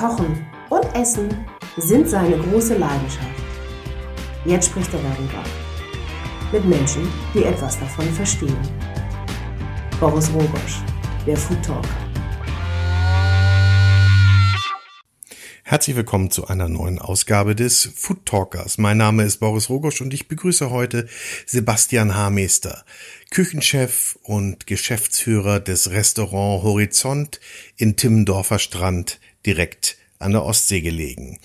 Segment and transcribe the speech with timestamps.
[0.00, 1.28] Kochen und Essen
[1.76, 3.28] sind seine große Leidenschaft.
[4.46, 5.44] Jetzt spricht er darüber.
[6.50, 8.56] Mit Menschen, die etwas davon verstehen.
[10.00, 10.78] Boris Rogosch,
[11.26, 12.10] der Food Talker.
[15.64, 18.78] Herzlich willkommen zu einer neuen Ausgabe des Food Talkers.
[18.78, 21.08] Mein Name ist Boris Rogosch und ich begrüße heute
[21.44, 22.86] Sebastian Haarmeister,
[23.30, 27.38] Küchenchef und Geschäftsführer des Restaurant Horizont
[27.76, 31.38] in Timmendorfer Strand direkt an der Ostsee gelegen.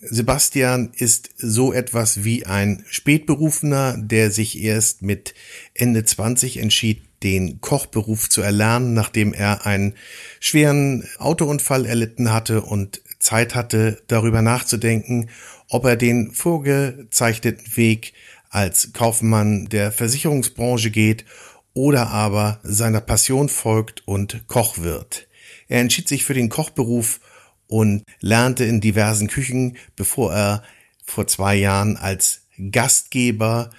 [0.00, 5.34] Sebastian ist so etwas wie ein Spätberufener, der sich erst mit
[5.72, 9.94] Ende 20 entschied, den Kochberuf zu erlernen, nachdem er einen
[10.40, 15.30] schweren Autounfall erlitten hatte und Zeit hatte, darüber nachzudenken,
[15.70, 18.12] ob er den vorgezeichneten Weg
[18.50, 21.24] als Kaufmann der Versicherungsbranche geht
[21.72, 25.26] oder aber seiner Passion folgt und Koch wird.
[25.68, 27.20] Er entschied sich für den Kochberuf
[27.66, 30.62] und lernte in diversen Küchen, bevor er
[31.04, 33.70] vor zwei Jahren als Gastgeber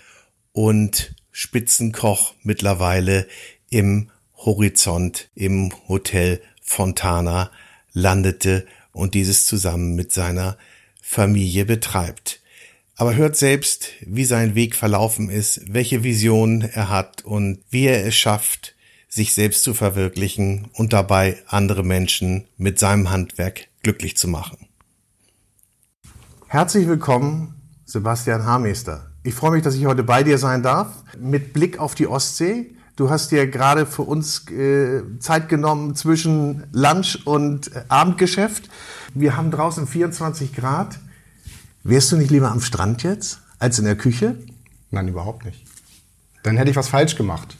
[0.51, 3.27] und Spitzenkoch mittlerweile
[3.69, 7.51] im Horizont im Hotel Fontana
[7.93, 10.57] landete und dieses zusammen mit seiner
[11.01, 12.41] Familie betreibt.
[12.95, 18.05] Aber hört selbst, wie sein Weg verlaufen ist, welche Vision er hat und wie er
[18.05, 18.74] es schafft,
[19.15, 24.57] sich selbst zu verwirklichen und dabei andere Menschen mit seinem Handwerk glücklich zu machen.
[26.47, 27.55] Herzlich willkommen,
[27.85, 29.09] Sebastian Haarmeister.
[29.23, 32.75] Ich freue mich, dass ich heute bei dir sein darf, mit Blick auf die Ostsee.
[32.97, 38.69] Du hast dir gerade für uns äh, Zeit genommen zwischen Lunch und äh, Abendgeschäft.
[39.13, 40.99] Wir haben draußen 24 Grad.
[41.83, 44.35] Wärst du nicht lieber am Strand jetzt als in der Küche?
[44.91, 45.63] Nein, überhaupt nicht.
[46.43, 47.55] Dann hätte ich was falsch gemacht.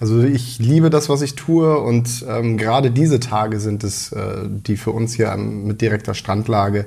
[0.00, 4.48] Also ich liebe das, was ich tue und ähm, gerade diese Tage sind es, äh,
[4.48, 6.86] die für uns hier mit direkter Strandlage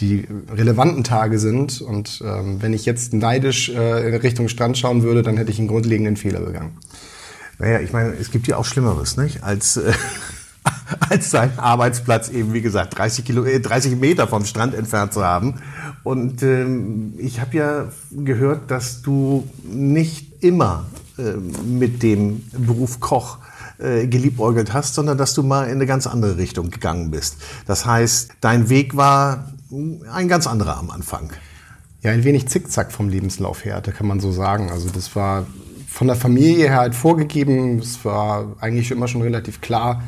[0.00, 1.80] die relevanten Tage sind.
[1.80, 5.58] Und ähm, wenn ich jetzt neidisch äh, in Richtung Strand schauen würde, dann hätte ich
[5.58, 6.78] einen grundlegenden Fehler begangen.
[7.58, 9.42] Naja, ich meine, es gibt ja auch Schlimmeres, nicht?
[9.42, 9.92] Als, äh,
[11.10, 15.24] als sein Arbeitsplatz eben, wie gesagt, 30, Kilo, äh, 30 Meter vom Strand entfernt zu
[15.24, 15.60] haben.
[16.04, 20.86] Und ähm, ich habe ja gehört, dass du nicht immer
[21.64, 23.38] mit dem Beruf Koch
[23.78, 27.36] äh, geliebäugelt hast, sondern dass du mal in eine ganz andere Richtung gegangen bist.
[27.66, 29.52] Das heißt, dein Weg war
[30.12, 31.32] ein ganz anderer am Anfang.
[32.02, 34.70] Ja, ein wenig zickzack vom Lebenslauf her, da kann man so sagen.
[34.70, 35.46] Also das war
[35.88, 37.78] von der Familie her halt vorgegeben.
[37.78, 40.02] Es war eigentlich immer schon relativ klar.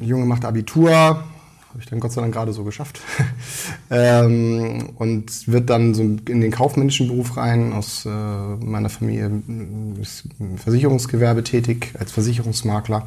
[0.00, 1.24] Junge macht Abitur,
[1.76, 3.02] habe ich dann Gott sei Dank gerade so geschafft.
[3.90, 7.74] ähm, und wird dann so in den kaufmännischen Beruf rein.
[7.74, 9.30] Aus äh, meiner Familie
[10.00, 13.06] ist im Versicherungsgewerbe tätig als Versicherungsmakler.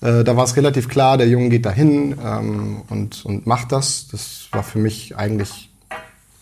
[0.00, 4.08] Äh, da war es relativ klar, der Junge geht dahin ähm, und, und macht das.
[4.10, 5.70] Das war für mich eigentlich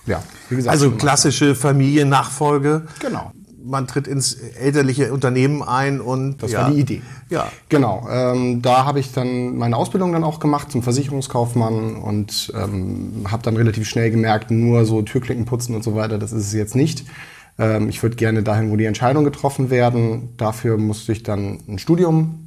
[0.07, 0.73] ja, wie gesagt.
[0.73, 2.87] Also klassische Familiennachfolge.
[3.01, 3.33] Genau
[3.67, 6.63] man tritt ins elterliche Unternehmen ein und das ja.
[6.63, 7.03] war die Idee.
[7.29, 8.07] Ja, genau.
[8.11, 13.43] Ähm, da habe ich dann meine Ausbildung dann auch gemacht zum Versicherungskaufmann und ähm, habe
[13.43, 16.77] dann relativ schnell gemerkt, nur so Türklinken putzen und so weiter, das ist es jetzt
[16.77, 17.05] nicht.
[17.59, 20.31] Ähm, ich würde gerne dahin, wo die Entscheidungen getroffen werden.
[20.37, 22.47] Dafür musste ich dann ein Studium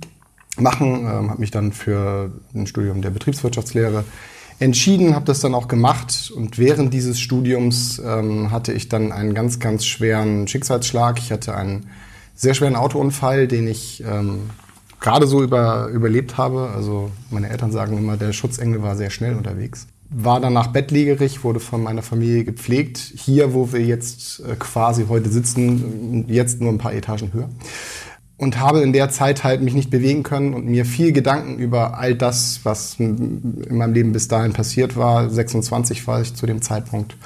[0.57, 4.03] machen, ähm, habe mich dann für ein Studium der Betriebswirtschaftslehre
[4.59, 9.33] entschieden, habe das dann auch gemacht und während dieses Studiums ähm, hatte ich dann einen
[9.33, 11.17] ganz, ganz schweren Schicksalsschlag.
[11.19, 11.87] Ich hatte einen
[12.35, 14.49] sehr schweren Autounfall, den ich ähm,
[14.99, 16.71] gerade so über, überlebt habe.
[16.75, 19.87] Also meine Eltern sagen immer, der Schutzengel war sehr schnell unterwegs.
[20.09, 22.97] War danach bettlägerig, wurde von meiner Familie gepflegt.
[22.97, 27.49] Hier, wo wir jetzt äh, quasi heute sitzen, jetzt nur ein paar Etagen höher
[28.39, 31.97] und habe in der Zeit halt mich nicht bewegen können und mir viel Gedanken über
[31.97, 35.29] all das, was in meinem Leben bis dahin passiert war.
[35.29, 37.17] 26 war ich zu dem Zeitpunkt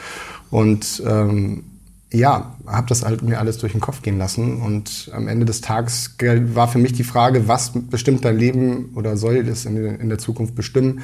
[0.50, 1.64] und ähm,
[2.12, 5.62] ja, habe das halt mir alles durch den Kopf gehen lassen und am Ende des
[5.62, 10.10] Tages war für mich die Frage, was bestimmt dein Leben oder soll es in, in
[10.10, 11.02] der Zukunft bestimmen?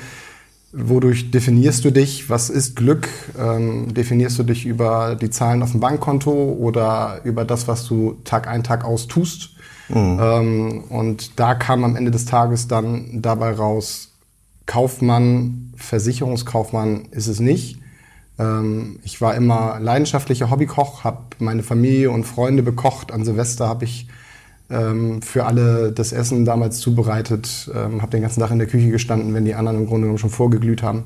[0.72, 2.30] Wodurch definierst du dich?
[2.30, 3.10] Was ist Glück?
[3.40, 8.18] Ähm, definierst du dich über die Zahlen auf dem Bankkonto oder über das, was du
[8.24, 9.52] Tag ein, Tag aus tust?
[9.90, 10.20] Mhm.
[10.22, 14.10] Ähm, und da kam am Ende des Tages dann dabei raus,
[14.66, 17.80] Kaufmann, Versicherungskaufmann ist es nicht.
[18.38, 23.12] Ähm, ich war immer leidenschaftlicher Hobbykoch, habe meine Familie und Freunde bekocht.
[23.12, 24.08] An Silvester habe ich
[24.70, 28.92] ähm, für alle das Essen damals zubereitet, ähm, habe den ganzen Tag in der Küche
[28.92, 31.06] gestanden, wenn die anderen im Grunde genommen schon vorgeglüht haben.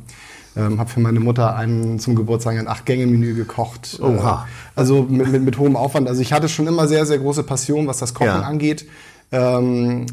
[0.55, 3.99] Ähm, habe für meine Mutter einen zum Geburtstag ein Acht-Gänge-Menü gekocht.
[4.01, 4.45] Oha.
[4.45, 6.07] Äh, also mit, mit, mit, hohem Aufwand.
[6.07, 8.41] Also ich hatte schon immer sehr, sehr große Passion, was das Kochen ja.
[8.41, 8.85] angeht.
[9.31, 10.05] Ähm,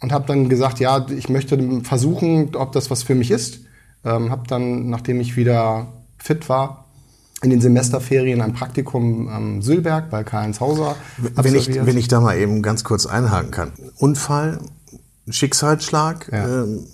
[0.00, 3.60] und habe dann gesagt, ja, ich möchte versuchen, ob das was für mich ist.
[4.04, 5.88] Ähm, habe dann, nachdem ich wieder
[6.18, 6.84] fit war,
[7.42, 10.96] in den Semesterferien ein Praktikum am Sülberg bei Karl-Heinz Hauser.
[11.18, 13.72] Wenn ich, wenn ich da mal eben ganz kurz einhaken kann.
[13.96, 14.58] Unfall,
[15.28, 16.30] Schicksalsschlag.
[16.32, 16.62] Ja.
[16.62, 16.86] Ähm,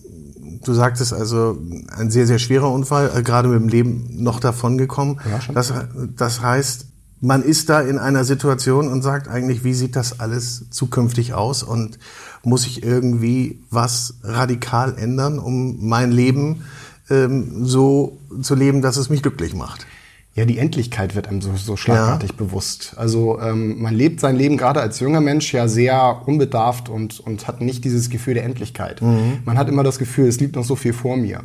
[0.64, 1.59] du sagtest also,
[1.97, 5.20] ein sehr, sehr schwerer Unfall, äh, gerade mit dem Leben noch davon gekommen.
[5.29, 5.53] Ja.
[5.53, 5.73] Das,
[6.17, 6.87] das heißt,
[7.20, 11.62] man ist da in einer Situation und sagt eigentlich, wie sieht das alles zukünftig aus
[11.62, 11.99] und
[12.43, 16.65] muss ich irgendwie was radikal ändern, um mein Leben
[17.08, 19.87] ähm, so zu leben, dass es mich glücklich macht?
[20.34, 22.37] Ja, die Endlichkeit wird einem so, so schlagartig ja.
[22.37, 22.94] bewusst.
[22.96, 27.46] Also ähm, man lebt sein Leben gerade als junger Mensch ja sehr unbedarft und, und
[27.46, 29.02] hat nicht dieses Gefühl der Endlichkeit.
[29.02, 29.40] Mhm.
[29.44, 31.44] Man hat immer das Gefühl, es liegt noch so viel vor mir.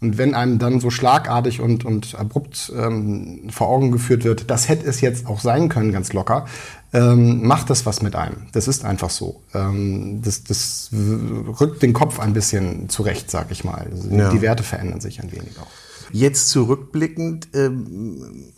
[0.00, 4.68] Und wenn einem dann so schlagartig und, und abrupt ähm, vor Augen geführt wird, das
[4.68, 6.46] hätte es jetzt auch sein können, ganz locker,
[6.92, 8.46] ähm, macht das was mit einem.
[8.52, 9.42] Das ist einfach so.
[9.52, 13.90] Ähm, das, das rückt den Kopf ein bisschen zurecht, sag ich mal.
[14.10, 14.30] Ja.
[14.30, 15.87] Die Werte verändern sich ein wenig auch.
[16.12, 18.52] Jetzt zurückblickend, ähm,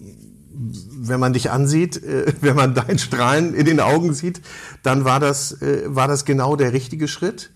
[0.52, 4.40] wenn man dich ansieht, äh, wenn man dein Strahlen in den Augen sieht,
[4.82, 7.50] dann war das, äh, war das genau der richtige Schritt.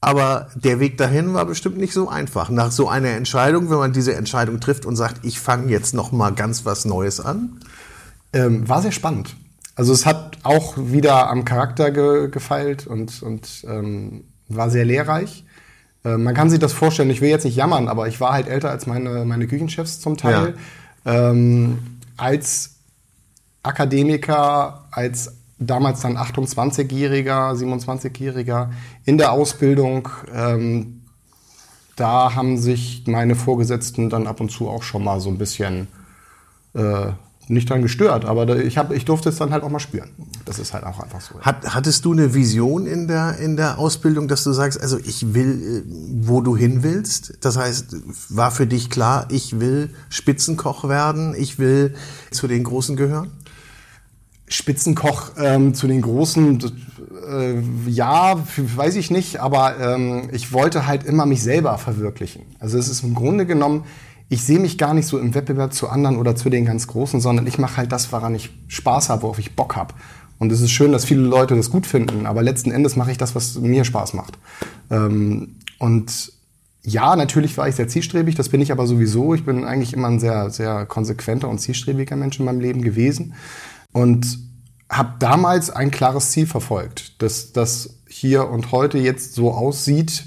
[0.00, 2.50] Aber der Weg dahin war bestimmt nicht so einfach.
[2.50, 6.12] Nach so einer Entscheidung, wenn man diese Entscheidung trifft und sagt, ich fange jetzt noch
[6.12, 7.60] mal ganz was Neues an,
[8.34, 9.34] ähm, war sehr spannend.
[9.76, 15.43] Also es hat auch wieder am Charakter ge gefeilt und, und ähm, war sehr lehrreich.
[16.04, 18.48] Äh, man kann sich das vorstellen, ich will jetzt nicht jammern, aber ich war halt
[18.48, 20.54] älter als meine, meine Küchenchefs zum Teil.
[21.04, 21.30] Ja.
[21.30, 21.78] Ähm,
[22.16, 22.76] als
[23.62, 28.70] Akademiker, als damals dann 28-Jähriger, 27-Jähriger
[29.04, 31.02] in der Ausbildung, ähm,
[31.96, 35.86] da haben sich meine Vorgesetzten dann ab und zu auch schon mal so ein bisschen
[36.74, 37.12] äh,
[37.48, 40.10] nicht dran gestört, aber ich, hab, ich durfte es dann halt auch mal spüren.
[40.44, 41.40] Das ist halt auch einfach so.
[41.40, 45.34] Hat, hattest du eine Vision in der, in der Ausbildung, dass du sagst, also ich
[45.34, 47.38] will, äh, wo du hin willst?
[47.42, 47.96] Das heißt,
[48.30, 51.94] war für dich klar, ich will Spitzenkoch werden, ich will
[52.30, 53.30] zu den Großen gehören?
[54.48, 56.58] Spitzenkoch ähm, zu den Großen,
[57.28, 62.42] äh, ja, weiß ich nicht, aber ähm, ich wollte halt immer mich selber verwirklichen.
[62.58, 63.84] Also es ist im Grunde genommen,
[64.34, 67.20] ich sehe mich gar nicht so im Wettbewerb zu anderen oder zu den ganz Großen,
[67.20, 69.94] sondern ich mache halt das, woran ich Spaß habe, worauf ich Bock habe.
[70.40, 73.16] Und es ist schön, dass viele Leute das gut finden, aber letzten Endes mache ich
[73.16, 74.36] das, was mir Spaß macht.
[74.90, 76.32] Ähm, und
[76.82, 79.34] ja, natürlich war ich sehr zielstrebig, das bin ich aber sowieso.
[79.34, 83.34] Ich bin eigentlich immer ein sehr, sehr konsequenter und zielstrebiger Mensch in meinem Leben gewesen.
[83.92, 84.40] Und
[84.90, 90.24] habe damals ein klares Ziel verfolgt, dass das hier und heute jetzt so aussieht,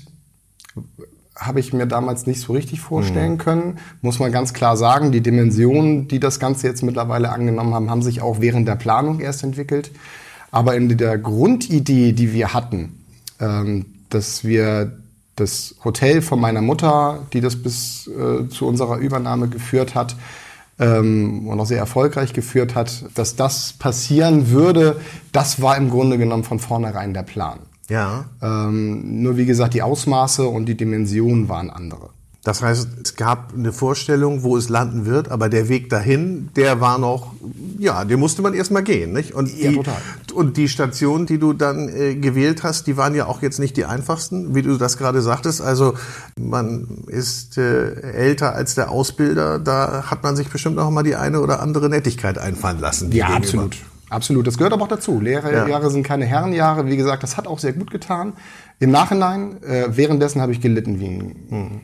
[1.39, 3.38] habe ich mir damals nicht so richtig vorstellen mhm.
[3.38, 3.80] können.
[4.01, 8.01] Muss man ganz klar sagen, die Dimensionen, die das Ganze jetzt mittlerweile angenommen haben, haben
[8.01, 9.92] sich auch während der Planung erst entwickelt.
[10.51, 13.04] Aber in der Grundidee, die wir hatten,
[13.39, 14.94] ähm, dass wir
[15.36, 20.16] das Hotel von meiner Mutter, die das bis äh, zu unserer Übernahme geführt hat,
[20.80, 25.00] ähm, und auch sehr erfolgreich geführt hat, dass das passieren würde,
[25.31, 27.60] das war im Grunde genommen von vornherein der Plan.
[27.89, 28.25] Ja.
[28.42, 32.10] Ähm, nur wie gesagt, die Ausmaße und die Dimensionen waren andere.
[32.48, 36.80] Das heißt, es gab eine Vorstellung, wo es landen wird, aber der Weg dahin, der
[36.80, 37.34] war noch,
[37.78, 39.34] ja, den musste man erstmal gehen, nicht?
[39.34, 39.98] Und ja, die, total.
[40.34, 43.75] Und die Stationen, die du dann äh, gewählt hast, die waren ja auch jetzt nicht
[43.75, 45.60] die einfachsten, wie du das gerade sagtest.
[45.60, 45.95] Also
[46.40, 51.18] man ist äh, älter als der Ausbilder, da hat man sich bestimmt auch mal die
[51.18, 53.11] eine oder andere Nettigkeit einfallen lassen.
[53.11, 53.76] Ja, absolut.
[54.09, 55.19] Absolut, das gehört aber auch dazu.
[55.19, 55.90] Lehrjahre ja.
[55.90, 56.85] sind keine Herrenjahre.
[56.87, 58.33] Wie gesagt, das hat auch sehr gut getan.
[58.80, 61.81] Im Nachhinein, äh, währenddessen habe ich gelitten wie ein, hm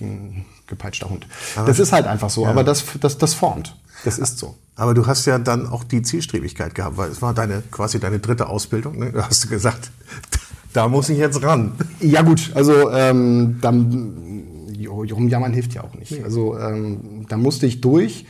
[0.00, 1.26] ein gepeitschter Hund.
[1.56, 2.50] Aber das ist halt einfach so, ja.
[2.50, 3.76] aber das, das, das formt.
[4.04, 4.56] Das ist so.
[4.76, 8.18] Aber du hast ja dann auch die Zielstrebigkeit gehabt, weil es war deine quasi deine
[8.18, 8.98] dritte Ausbildung.
[8.98, 9.12] Ne?
[9.12, 9.90] Du hast gesagt,
[10.72, 11.72] da muss ich jetzt ran.
[12.00, 14.46] Ja gut, also ähm, dann
[14.88, 16.24] rumjammern hilft ja auch nicht.
[16.24, 18.26] Also ähm, da musste ich durch.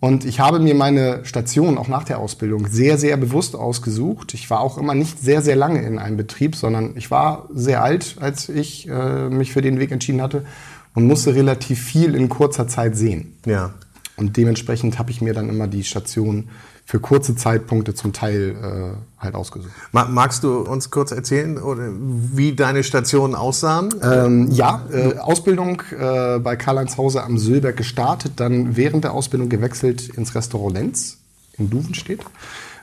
[0.00, 4.32] Und ich habe mir meine Station auch nach der Ausbildung sehr, sehr bewusst ausgesucht.
[4.32, 7.82] Ich war auch immer nicht sehr, sehr lange in einem Betrieb, sondern ich war sehr
[7.82, 10.46] alt, als ich äh, mich für den Weg entschieden hatte
[10.94, 13.36] und musste relativ viel in kurzer Zeit sehen.
[13.44, 13.74] Ja.
[14.16, 16.48] Und dementsprechend habe ich mir dann immer die Station
[16.90, 19.70] für kurze Zeitpunkte zum Teil äh, halt ausgesucht.
[19.92, 23.94] Magst du uns kurz erzählen, oder wie deine Stationen aussahen?
[24.02, 29.48] Ähm, ja, äh, Ausbildung äh, bei Karl-Heinz Hause am Sülberg gestartet, dann während der Ausbildung
[29.48, 31.18] gewechselt ins Restaurant Lenz
[31.58, 32.22] in Duvenstedt.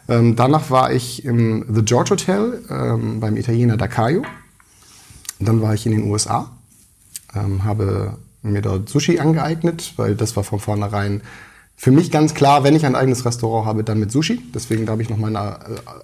[0.07, 4.23] Ähm, danach war ich im The George Hotel ähm, beim Italiener Dacaio.
[5.41, 6.49] Dann war ich in den USA
[7.35, 11.21] ähm, habe mir dort Sushi angeeignet, weil das war von vornherein
[11.79, 14.41] für mich ganz klar, wenn ich ein eigenes Restaurant habe, dann mit Sushi.
[14.53, 15.59] Deswegen habe ich noch meine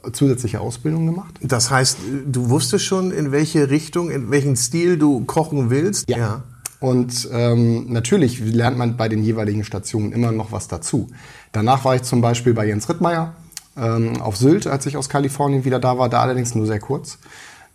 [0.06, 1.34] äh, zusätzliche Ausbildung gemacht.
[1.42, 6.08] Das heißt, du wusstest schon, in welche Richtung, in welchen Stil du kochen willst?
[6.08, 6.18] Ja.
[6.18, 6.44] ja.
[6.80, 11.10] Und ähm, natürlich lernt man bei den jeweiligen Stationen immer noch was dazu.
[11.52, 13.34] Danach war ich zum Beispiel bei Jens Rittmeier
[13.76, 17.18] ähm, auf Sylt, als ich aus Kalifornien wieder da war, da allerdings nur sehr kurz,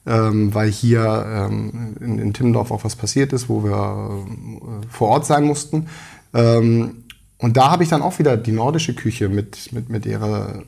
[0.06, 5.08] ähm, weil hier ähm, in, in Timmendorf auch was passiert ist, wo wir äh, vor
[5.08, 5.88] Ort sein mussten.
[6.32, 7.04] Ähm,
[7.38, 10.62] und da habe ich dann auch wieder die nordische Küche mit, mit, mit ihrer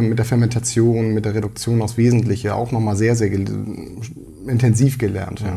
[0.00, 3.46] mit der Fermentation, mit der Reduktion aufs Wesentliche auch nochmal sehr, sehr gel
[4.46, 5.40] intensiv gelernt.
[5.40, 5.56] Ja.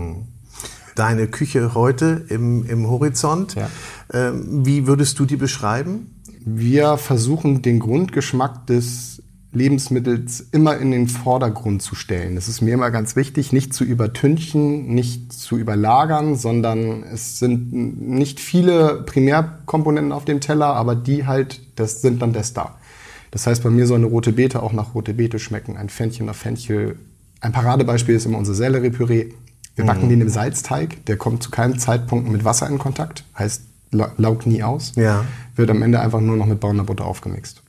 [0.96, 3.70] Deine Küche heute im, im Horizont, ja.
[4.14, 6.22] ähm, wie würdest du die beschreiben?
[6.46, 12.36] Wir versuchen den Grundgeschmack des Lebensmittels immer in den Vordergrund zu stellen.
[12.36, 17.74] Das ist mir immer ganz wichtig, nicht zu übertünchen, nicht zu überlagern, sondern es sind
[17.74, 22.80] nicht viele Primärkomponenten auf dem Teller, aber die halt, das sind dann der Star.
[23.32, 26.26] Das heißt, bei mir soll eine rote Beete auch nach rote Beete schmecken, ein Fenchel
[26.26, 26.98] nach Fenchel.
[27.42, 29.34] Ein Paradebeispiel ist immer unser Sellerie-Püree.
[29.76, 30.10] Wir backen mhm.
[30.10, 34.64] den im Salzteig, der kommt zu keinem Zeitpunkt mit Wasser in Kontakt, heißt laugt nie
[34.64, 34.94] aus.
[34.96, 35.26] Ja.
[35.56, 37.62] Wird am Ende einfach nur noch mit brauner Butter aufgemixt.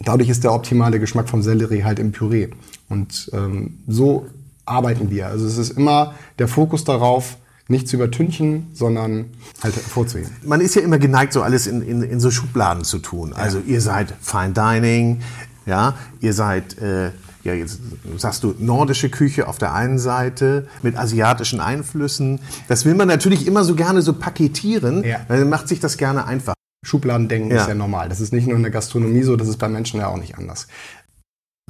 [0.00, 2.48] Dadurch ist der optimale Geschmack vom Sellerie halt im Püree.
[2.88, 4.26] Und ähm, so
[4.64, 5.28] arbeiten wir.
[5.28, 7.36] Also es ist immer der Fokus darauf,
[7.68, 9.26] nicht zu übertünchen, sondern
[9.62, 10.30] halt hervorzuheben.
[10.44, 13.32] Man ist ja immer geneigt, so alles in, in, in so Schubladen zu tun.
[13.32, 13.64] Also ja.
[13.66, 15.22] ihr seid Fine Dining,
[15.64, 17.10] ja, ihr seid, äh,
[17.42, 17.80] ja, jetzt
[18.18, 22.40] sagst du nordische Küche auf der einen Seite mit asiatischen Einflüssen.
[22.68, 25.20] Das will man natürlich immer so gerne so paketieren, ja.
[25.28, 26.54] weil dann macht sich das gerne einfach.
[26.84, 27.62] Schubladendenken ja.
[27.62, 28.08] ist ja normal.
[28.08, 30.38] Das ist nicht nur in der Gastronomie so, das ist bei Menschen ja auch nicht
[30.38, 30.68] anders.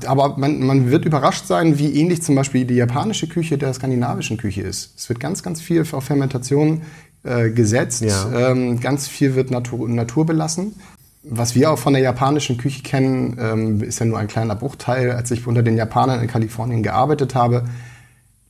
[0.06, 4.37] Aber man, man wird überrascht sein, wie ähnlich zum Beispiel die japanische Küche der skandinavischen
[4.37, 4.94] Küche ist.
[4.99, 6.83] Es wird ganz, ganz viel auf Fermentation
[7.23, 8.02] äh, gesetzt.
[8.02, 8.50] Ja.
[8.50, 10.75] Ähm, ganz viel wird Natur, Natur belassen.
[11.23, 15.12] Was wir auch von der japanischen Küche kennen, ähm, ist ja nur ein kleiner Bruchteil.
[15.12, 17.64] Als ich unter den Japanern in Kalifornien gearbeitet habe,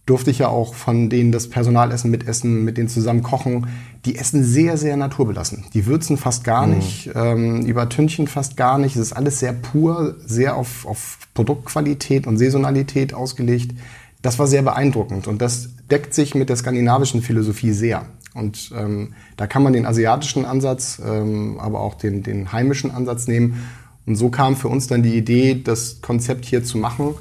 [0.07, 3.69] durfte ich ja auch von denen das Personalessen mitessen, mit denen zusammen kochen.
[4.05, 5.65] Die essen sehr, sehr naturbelassen.
[5.73, 6.75] Die würzen fast gar mhm.
[6.75, 8.97] nicht, ähm, übertünchen fast gar nicht.
[8.97, 13.73] Es ist alles sehr pur, sehr auf, auf Produktqualität und Saisonalität ausgelegt.
[14.21, 18.07] Das war sehr beeindruckend und das deckt sich mit der skandinavischen Philosophie sehr.
[18.35, 23.29] Und ähm, da kann man den asiatischen Ansatz, ähm, aber auch den, den heimischen Ansatz
[23.29, 23.69] nehmen.
[24.07, 27.15] Und so kam für uns dann die Idee, das Konzept hier zu machen.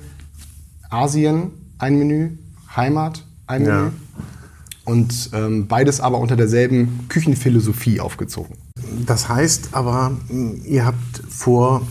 [0.90, 2.32] Asien, ein Menü,
[2.76, 3.74] Heimat, ein Menü.
[3.74, 3.92] Ja.
[4.86, 8.58] Und ähm, beides aber unter derselben Küchenphilosophie aufgezogen.
[9.06, 10.12] Das heißt aber,
[10.66, 11.88] ihr habt vor,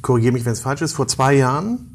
[0.00, 1.91] korrigiere mich, wenn es falsch ist, vor zwei Jahren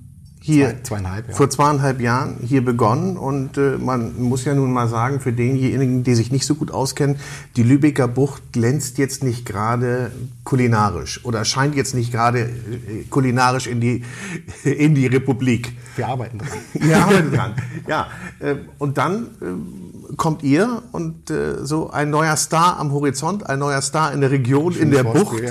[0.48, 1.36] hier Zwei, zweieinhalb, ja.
[1.36, 6.04] vor zweieinhalb Jahren hier begonnen und äh, man muss ja nun mal sagen, für denjenigen,
[6.04, 7.18] die sich nicht so gut auskennen,
[7.58, 10.12] die Lübecker Bucht glänzt jetzt nicht gerade
[10.46, 14.04] kulinarisch oder scheint jetzt nicht gerade äh, kulinarisch in die,
[14.64, 15.74] in die Republik.
[15.98, 16.50] Wir arbeiten dran.
[16.74, 17.54] Wir arbeiten dran,
[17.88, 18.08] ja.
[18.40, 23.60] Äh, und dann äh, kommt ihr und äh, so ein neuer Star am Horizont, ein
[23.60, 25.42] neuer Star in der Region, in der Bucht.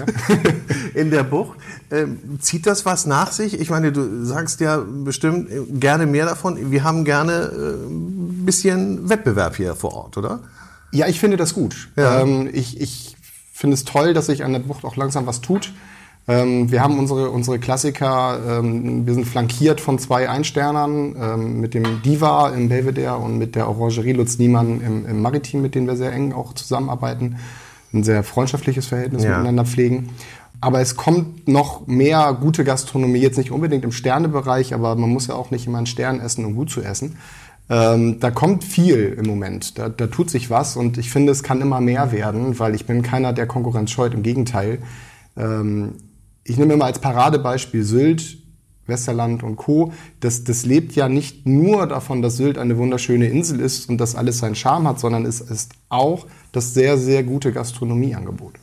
[0.94, 1.58] in der Bucht.
[1.90, 3.60] Ähm, zieht das was nach sich?
[3.60, 5.48] Ich meine, du sagst ja bestimmt
[5.80, 6.70] gerne mehr davon.
[6.70, 10.40] Wir haben gerne ein bisschen Wettbewerb hier vor Ort, oder?
[10.92, 11.88] Ja, ich finde das gut.
[11.96, 12.20] Ja.
[12.20, 13.16] Ähm, ich, ich
[13.52, 15.72] finde es toll, dass sich an der Bucht auch langsam was tut.
[16.28, 21.72] Ähm, wir haben unsere, unsere Klassiker, ähm, wir sind flankiert von zwei Einsternern, ähm, mit
[21.72, 25.86] dem Diva im Belvedere und mit der Orangerie Lutz Niemann im, im Maritim, mit denen
[25.86, 27.36] wir sehr eng auch zusammenarbeiten,
[27.94, 29.30] ein sehr freundschaftliches Verhältnis ja.
[29.30, 30.08] miteinander pflegen.
[30.60, 35.28] Aber es kommt noch mehr gute Gastronomie, jetzt nicht unbedingt im Sternebereich, aber man muss
[35.28, 37.18] ja auch nicht immer einen Stern essen, um gut zu essen.
[37.68, 41.42] Ähm, da kommt viel im Moment, da, da tut sich was und ich finde, es
[41.42, 44.78] kann immer mehr werden, weil ich bin keiner, der Konkurrenz scheut, im Gegenteil.
[45.36, 45.94] Ähm,
[46.48, 48.38] ich nehme mal als Paradebeispiel Sylt,
[48.86, 49.92] Westerland und Co.
[50.20, 54.14] Das, das lebt ja nicht nur davon, dass Sylt eine wunderschöne Insel ist und dass
[54.14, 58.54] alles seinen Charme hat, sondern es ist auch das sehr, sehr gute Gastronomieangebot.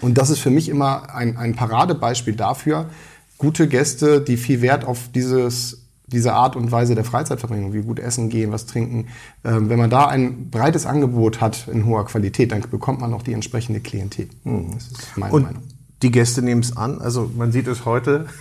[0.00, 2.90] Und das ist für mich immer ein, ein Paradebeispiel dafür,
[3.38, 8.00] gute Gäste, die viel Wert auf dieses, diese Art und Weise der Freizeitverbringung, wie gut
[8.00, 9.06] essen gehen, was trinken.
[9.44, 13.22] Ähm, wenn man da ein breites Angebot hat in hoher Qualität, dann bekommt man auch
[13.22, 14.28] die entsprechende Klientel.
[14.42, 15.62] Hm, das ist meine und Meinung.
[16.04, 17.00] Die Gäste nehmen es an.
[17.00, 18.26] Also man sieht es heute.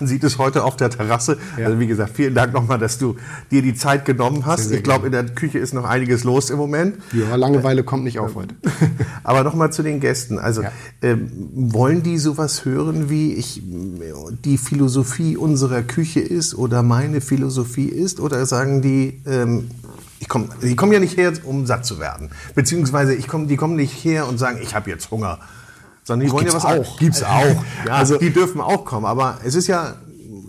[0.00, 1.38] Man sieht es heute auf der Terrasse.
[1.56, 1.66] Ja.
[1.66, 3.14] Also wie gesagt, vielen Dank nochmal, dass du
[3.52, 4.62] dir die Zeit genommen hast.
[4.62, 6.96] Sehr, sehr ich glaube, in der Küche ist noch einiges los im Moment.
[7.12, 8.56] Ja, Langeweile kommt nicht auf heute.
[9.22, 10.40] Aber nochmal zu den Gästen.
[10.40, 10.72] Also ja.
[11.00, 13.62] ähm, wollen die sowas hören, wie ich
[14.44, 18.18] die Philosophie unserer Küche ist oder meine Philosophie ist?
[18.18, 19.70] Oder sagen die, ähm,
[20.18, 22.30] ich komm, die kommen ja nicht her, um satt zu werden.
[22.56, 25.38] Beziehungsweise ich komm, die kommen nicht her und sagen, ich habe jetzt Hunger
[26.04, 26.98] sondern die wollen ja was auch.
[26.98, 27.64] Gibt's auch.
[27.86, 29.06] Ja, also die dürfen auch kommen.
[29.06, 29.96] Aber es ist ja,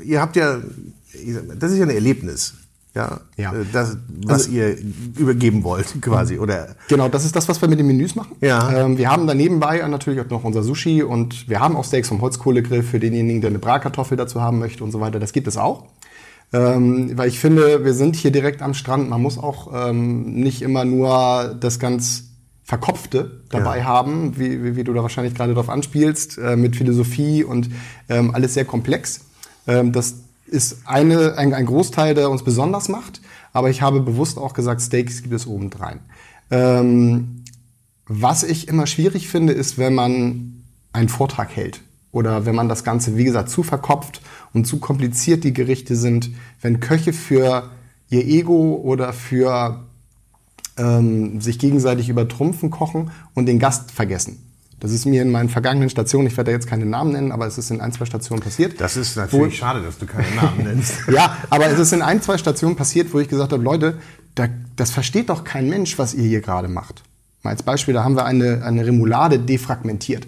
[0.03, 0.59] ihr habt ja,
[1.59, 2.53] das ist ja ein Erlebnis.
[2.93, 3.53] ja, ja.
[3.53, 4.77] Äh, das, was also, ihr
[5.17, 6.75] übergeben wollt, quasi, oder?
[6.87, 8.35] Genau, das ist das, was wir mit den Menüs machen.
[8.41, 8.85] Ja.
[8.85, 12.09] Ähm, wir haben da nebenbei natürlich auch noch unser Sushi und wir haben auch Steaks
[12.09, 15.19] vom Holzkohlegrill für denjenigen, der eine Bratkartoffel dazu haben möchte und so weiter.
[15.19, 15.85] Das gibt es auch.
[16.53, 19.09] Ähm, weil ich finde, wir sind hier direkt am Strand.
[19.09, 22.34] Man muss auch ähm, nicht immer nur das ganz
[22.65, 23.83] Verkopfte dabei ja.
[23.85, 27.69] haben, wie, wie, wie, du da wahrscheinlich gerade drauf anspielst, äh, mit Philosophie und
[28.09, 29.21] ähm, alles sehr komplex.
[29.67, 30.15] Ähm, das
[30.47, 33.21] ist eine, ein, ein Großteil, der uns besonders macht.
[33.53, 35.99] Aber ich habe bewusst auch gesagt, Steaks gibt es obendrein.
[36.49, 37.43] Ähm,
[38.07, 41.81] was ich immer schwierig finde, ist, wenn man einen Vortrag hält
[42.11, 44.21] oder wenn man das Ganze, wie gesagt, zu verkopft
[44.53, 46.31] und zu kompliziert die Gerichte sind,
[46.61, 47.69] wenn Köche für
[48.09, 49.85] ihr Ego oder für
[50.77, 54.45] ähm, sich gegenseitig übertrumpfen kochen und den Gast vergessen.
[54.79, 57.47] Das ist mir in meinen vergangenen Stationen, ich werde da jetzt keine Namen nennen, aber
[57.47, 58.79] es ist in ein, zwei Stationen passiert.
[58.79, 60.95] Das ist natürlich wo, schade, dass du keine Namen nennst.
[61.11, 63.97] ja, aber es ist in ein, zwei Stationen passiert, wo ich gesagt habe, Leute,
[64.35, 67.03] da, das versteht doch kein Mensch, was ihr hier gerade macht.
[67.41, 70.27] Mal als Beispiel, da haben wir eine, eine Remoulade defragmentiert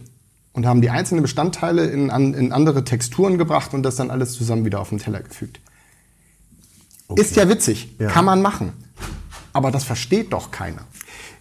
[0.54, 4.34] und haben die einzelnen Bestandteile in, an, in andere Texturen gebracht und das dann alles
[4.34, 5.60] zusammen wieder auf den Teller gefügt.
[7.10, 7.22] Okay.
[7.22, 8.08] Ist ja witzig, ja.
[8.08, 8.72] kann man machen.
[9.57, 10.83] Aber das versteht doch keiner.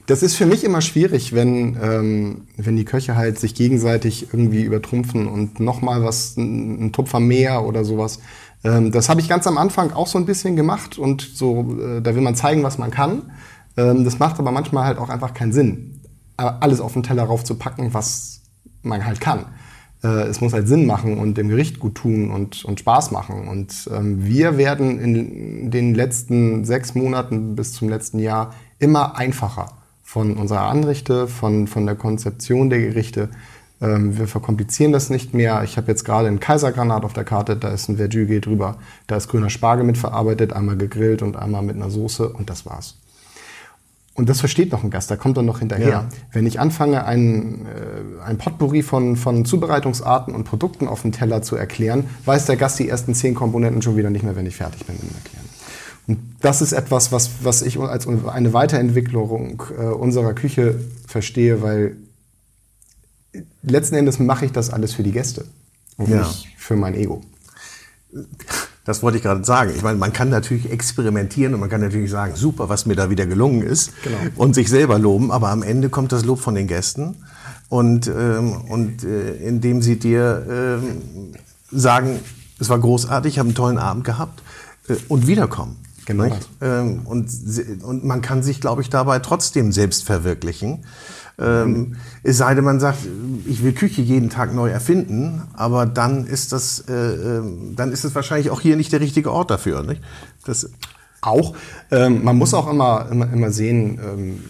[0.06, 4.62] Das ist für mich immer schwierig, wenn, ähm, wenn die Köche halt sich gegenseitig irgendwie
[4.62, 8.20] übertrumpfen und nochmal was, ein, Tupfer mehr oder sowas.
[8.64, 12.00] Ähm, das habe ich ganz am Anfang auch so ein bisschen gemacht und so, äh,
[12.00, 13.32] da will man zeigen, was man kann.
[13.76, 16.00] Ähm, das macht aber manchmal halt auch einfach keinen Sinn,
[16.38, 18.40] alles auf den Teller raufzupacken, was
[18.80, 19.44] man halt kann.
[20.02, 23.48] Äh, es muss halt Sinn machen und dem Gericht gut tun und, und Spaß machen.
[23.48, 29.72] Und ähm, wir werden in den letzten sechs Monaten bis zum letzten Jahr immer einfacher
[30.02, 33.28] von unserer Anrichte, von, von der Konzeption der Gerichte.
[33.80, 35.62] Ähm, wir verkomplizieren das nicht mehr.
[35.64, 39.16] Ich habe jetzt gerade einen Kaisergranat auf der Karte, da ist ein Verjüge drüber, da
[39.16, 42.96] ist grüner Spargel mitverarbeitet, einmal gegrillt und einmal mit einer Soße und das war's.
[44.16, 45.88] Und das versteht noch ein Gast, da kommt dann noch hinterher.
[45.88, 46.08] Ja.
[46.32, 51.42] Wenn ich anfange, ein, äh, ein Potpourri von, von Zubereitungsarten und Produkten auf dem Teller
[51.42, 54.56] zu erklären, weiß der Gast die ersten zehn Komponenten schon wieder nicht mehr, wenn ich
[54.56, 55.44] fertig bin mit dem Erklären.
[56.06, 61.96] Und das ist etwas, was, was ich als eine Weiterentwicklung äh, unserer Küche verstehe, weil
[63.62, 65.44] letzten Endes mache ich das alles für die Gäste
[65.98, 66.18] und ja.
[66.20, 67.22] nicht für mein Ego.
[68.86, 69.72] Das wollte ich gerade sagen.
[69.74, 73.10] Ich meine, man kann natürlich experimentieren und man kann natürlich sagen, super, was mir da
[73.10, 74.16] wieder gelungen ist genau.
[74.36, 77.16] und sich selber loben, aber am Ende kommt das Lob von den Gästen
[77.68, 81.32] und, ähm, und äh, indem sie dir ähm,
[81.70, 82.20] sagen,
[82.60, 84.42] es war großartig, ich habe einen tollen Abend gehabt
[84.88, 85.76] äh, und wiederkommen.
[86.06, 86.38] Genau.
[86.60, 87.28] Ähm, und,
[87.82, 90.84] und man kann sich, glaube ich, dabei trotzdem selbst verwirklichen.
[91.38, 92.98] Ähm, es sei denn, man sagt,
[93.44, 98.04] ich will Küche jeden Tag neu erfinden, aber dann ist das, äh, ähm, dann ist
[98.04, 99.82] es wahrscheinlich auch hier nicht der richtige Ort dafür.
[99.82, 100.00] Nicht?
[100.44, 100.70] Das
[101.20, 101.54] auch.
[101.90, 104.44] Ähm, man muss auch immer, immer, immer sehen, ähm,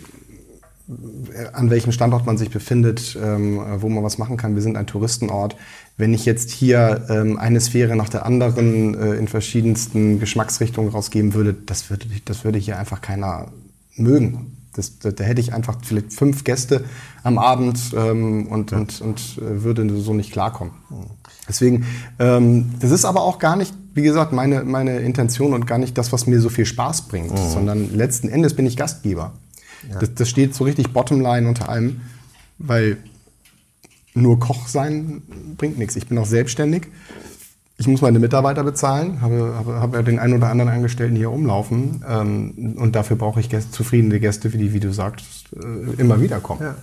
[1.53, 4.55] an welchem Standort man sich befindet, ähm, wo man was machen kann.
[4.55, 5.57] Wir sind ein Touristenort.
[5.97, 11.35] Wenn ich jetzt hier ähm, eine Sphäre nach der anderen äh, in verschiedensten Geschmacksrichtungen rausgeben
[11.35, 13.49] würde, das würde, das würde hier einfach keiner
[13.97, 14.53] mögen.
[14.75, 16.85] Das, da, da, hätte ich einfach vielleicht fünf Gäste
[17.23, 18.79] am Abend ähm, und, ja.
[18.79, 20.75] und, und äh, würde so nicht klarkommen.
[21.49, 21.87] Deswegen,
[22.19, 25.97] ähm, das ist aber auch gar nicht, wie gesagt, meine, meine Intention und gar nicht
[25.97, 27.51] das, was mir so viel Spaß bringt, mhm.
[27.51, 29.33] sondern letzten Endes bin ich Gastgeber.
[29.91, 29.99] Ja.
[29.99, 32.01] Das, das steht so richtig Bottomline unter allem,
[32.59, 32.99] weil
[34.15, 35.23] nur Koch sein
[35.57, 35.97] bringt nichts.
[35.97, 36.89] Ich bin auch selbstständig
[37.79, 42.03] ich muss meine Mitarbeiter bezahlen, habe, habe, habe den einen oder anderen Angestellten hier umlaufen
[42.09, 46.41] ähm, und dafür brauche ich Gäste, zufriedene Gäste, die, wie du sagst, äh, immer wieder
[46.41, 46.63] kommen.
[46.63, 46.75] Ja.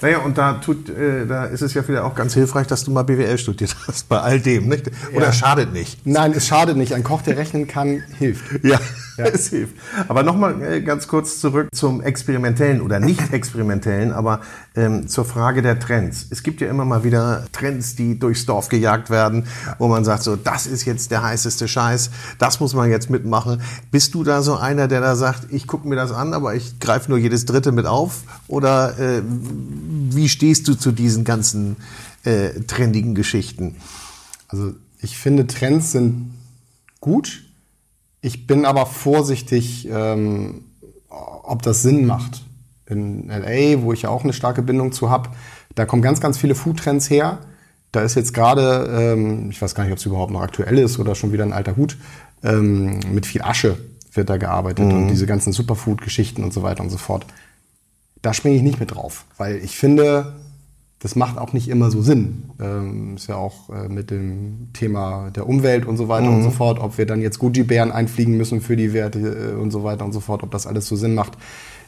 [0.00, 2.92] Naja, und da tut, äh, da ist es ja vielleicht auch ganz hilfreich, dass du
[2.92, 4.90] mal BWL studiert hast bei all dem, nicht?
[5.14, 5.32] Oder ja.
[5.32, 6.06] schadet nicht?
[6.06, 6.94] Nein, es schadet nicht.
[6.94, 8.64] Ein Koch, der rechnen kann, hilft.
[8.64, 8.80] Ja,
[9.18, 9.26] ja.
[9.32, 9.76] es hilft.
[10.08, 14.40] Aber nochmal äh, ganz kurz zurück zum experimentellen oder nicht experimentellen, aber
[14.74, 16.26] ähm, zur Frage der Trends.
[16.30, 19.46] Es gibt ja immer mal wieder Trends, die durchs Dorf gejagt werden,
[19.78, 23.60] wo man sagt, so, das ist jetzt der heißeste Scheiß, das muss man jetzt mitmachen.
[23.90, 26.80] Bist du da so einer, der da sagt, ich gucke mir das an, aber ich
[26.80, 28.22] greife nur jedes Dritte mit auf?
[28.46, 29.22] Oder äh,
[30.10, 31.76] wie stehst du zu diesen ganzen
[32.24, 33.76] äh, trendigen Geschichten?
[34.48, 36.32] Also ich finde, Trends sind
[37.00, 37.44] gut.
[38.20, 40.64] Ich bin aber vorsichtig, ähm,
[41.08, 42.42] ob das Sinn macht.
[42.86, 45.30] In LA, wo ich ja auch eine starke Bindung zu habe,
[45.74, 47.38] da kommen ganz, ganz viele Food-Trends her.
[47.92, 50.98] Da ist jetzt gerade, ähm, ich weiß gar nicht, ob es überhaupt noch aktuell ist
[50.98, 51.96] oder schon wieder ein alter Hut,
[52.42, 53.78] ähm, mit viel Asche
[54.12, 54.92] wird da gearbeitet mhm.
[54.92, 57.26] und diese ganzen Superfood-Geschichten und so weiter und so fort
[58.22, 60.34] da springe ich nicht mit drauf, weil ich finde,
[61.00, 62.50] das macht auch nicht immer so Sinn.
[62.60, 66.36] Ähm, ist ja auch äh, mit dem Thema der Umwelt und so weiter mhm.
[66.36, 69.70] und so fort, ob wir dann jetzt Gucci-Bären einfliegen müssen für die Werte äh, und
[69.70, 71.32] so weiter und so fort, ob das alles so Sinn macht.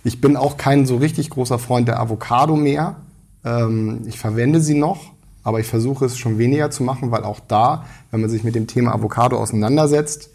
[0.05, 2.96] Ich bin auch kein so richtig großer Freund der Avocado mehr.
[3.44, 7.40] Ähm, ich verwende sie noch, aber ich versuche es schon weniger zu machen, weil auch
[7.40, 10.31] da, wenn man sich mit dem Thema Avocado auseinandersetzt,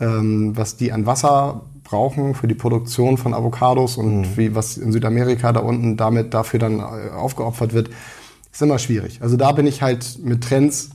[0.00, 4.36] ähm, was die an Wasser brauchen für die Produktion von Avocados und mhm.
[4.36, 7.90] wie was in Südamerika da unten damit dafür dann äh, aufgeopfert wird,
[8.58, 9.22] ist immer schwierig.
[9.22, 10.90] Also da bin ich halt mit Trends,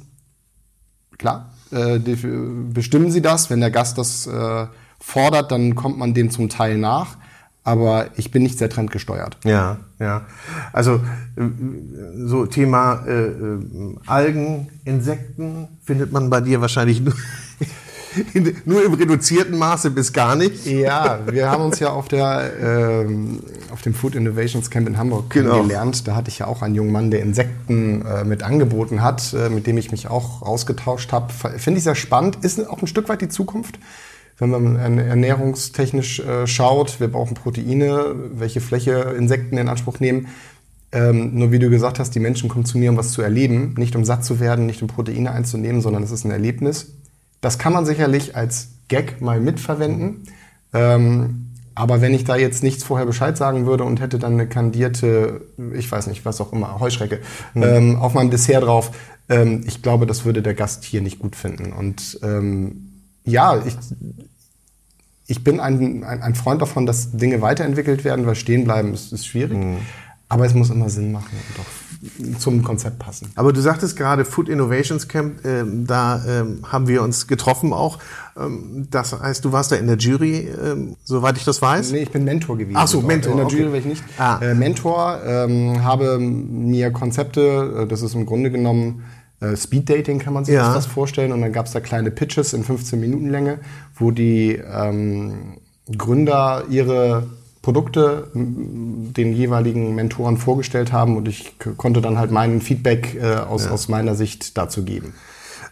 [1.17, 3.49] klar, äh, bestimmen sie das.
[3.49, 4.67] Wenn der Gast das äh,
[4.99, 7.17] fordert, dann kommt man dem zum Teil nach.
[7.63, 9.37] Aber ich bin nicht sehr trendgesteuert.
[9.45, 10.25] Ja, ja.
[10.73, 10.95] Also
[11.37, 11.43] äh,
[12.25, 13.59] so Thema äh, äh,
[14.07, 17.13] Algen, Insekten findet man bei dir wahrscheinlich nur
[18.65, 20.65] nur im reduzierten Maße bis gar nicht.
[20.65, 23.39] Ja, wir haben uns ja auf, der, ähm,
[23.71, 25.51] auf dem Food Innovations Camp in Hamburg genau.
[25.51, 26.07] kennengelernt.
[26.07, 29.49] Da hatte ich ja auch einen jungen Mann, der Insekten äh, mit angeboten hat, äh,
[29.49, 31.31] mit dem ich mich auch ausgetauscht habe.
[31.33, 32.39] Finde ich sehr spannend.
[32.41, 33.79] Ist auch ein Stück weit die Zukunft.
[34.39, 40.27] Wenn man ernährungstechnisch äh, schaut, wir brauchen Proteine, welche Fläche Insekten in Anspruch nehmen.
[40.91, 43.73] Ähm, nur wie du gesagt hast, die Menschen kommen zu mir, um was zu erleben,
[43.77, 46.93] nicht um satt zu werden, nicht um Proteine einzunehmen, sondern es ist ein Erlebnis.
[47.43, 50.23] Das kann man sicherlich als Gag mal mitverwenden.
[50.73, 54.47] Ähm, aber wenn ich da jetzt nichts vorher Bescheid sagen würde und hätte dann eine
[54.47, 55.41] kandierte,
[55.73, 57.19] ich weiß nicht, was auch immer, Heuschrecke,
[57.53, 57.63] mhm.
[57.63, 58.91] ähm, auf meinem Dessert drauf,
[59.27, 61.73] ähm, ich glaube, das würde der Gast hier nicht gut finden.
[61.73, 62.93] Und ähm,
[63.25, 63.75] ja, ich,
[65.27, 69.11] ich bin ein, ein, ein, Freund davon, dass Dinge weiterentwickelt werden, weil stehen bleiben ist,
[69.11, 69.57] ist schwierig.
[69.57, 69.79] Mhm.
[70.29, 71.82] Aber es muss immer Sinn machen und auch
[72.37, 73.31] zum Konzept passen.
[73.35, 77.99] Aber du sagtest gerade Food Innovations Camp, äh, da äh, haben wir uns getroffen auch.
[78.37, 81.91] Ähm, das heißt, du warst da in der Jury, äh, soweit ich das weiß?
[81.91, 82.77] Nee, ich bin Mentor gewesen.
[82.77, 83.31] Ach so, Mentor.
[83.31, 83.57] In der okay.
[83.57, 84.03] Jury war ich nicht.
[84.17, 84.39] Ah.
[84.41, 89.03] Äh, Mentor, ähm, habe mir Konzepte, äh, das ist im Grunde genommen
[89.43, 90.73] äh, Speed Dating kann man sich ja.
[90.73, 91.31] das vorstellen.
[91.31, 93.59] Und dann gab es da kleine Pitches in 15 Minuten Länge,
[93.95, 95.57] wo die ähm,
[95.97, 97.27] Gründer ihre
[97.63, 103.65] Produkte den jeweiligen Mentoren vorgestellt haben und ich konnte dann halt meinen Feedback äh, aus,
[103.65, 103.71] ja.
[103.71, 105.13] aus meiner Sicht dazu geben.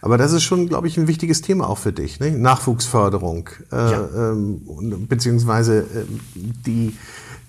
[0.00, 2.32] Aber das ist schon, glaube ich, ein wichtiges Thema auch für dich, ne?
[2.32, 4.08] Nachwuchsförderung, äh, ja.
[4.16, 5.84] ähm, beziehungsweise äh,
[6.34, 6.96] die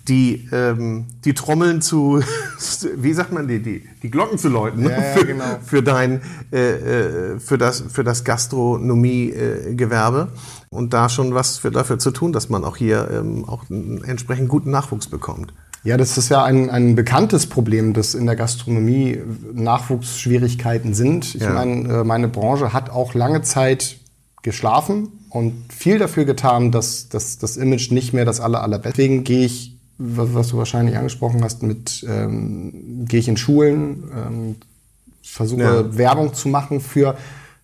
[0.07, 2.21] die, ähm, die Trommeln zu,
[2.95, 4.91] wie sagt man die, die, die Glocken zu läuten, ne?
[4.91, 5.45] ja, ja, für, genau.
[5.63, 11.71] für dein, äh, äh, für das, für das Gastronomiegewerbe äh, und da schon was für,
[11.71, 15.53] dafür zu tun, dass man auch hier ähm, auch einen entsprechend guten Nachwuchs bekommt.
[15.85, 19.19] Ja, das ist ja ein, ein bekanntes Problem, dass in der Gastronomie
[19.53, 21.35] Nachwuchsschwierigkeiten sind.
[21.35, 21.51] Ich ja.
[21.51, 23.97] meine, äh, meine Branche hat auch lange Zeit
[24.43, 28.97] geschlafen und viel dafür getan, dass, dass das Image nicht mehr das aller, allerbeste.
[28.97, 29.72] Deswegen gehe ich
[30.03, 34.55] was, was du wahrscheinlich angesprochen hast, mit ähm, gehe ich in Schulen, ähm,
[35.21, 35.97] versuche ja.
[35.97, 37.15] Werbung zu machen für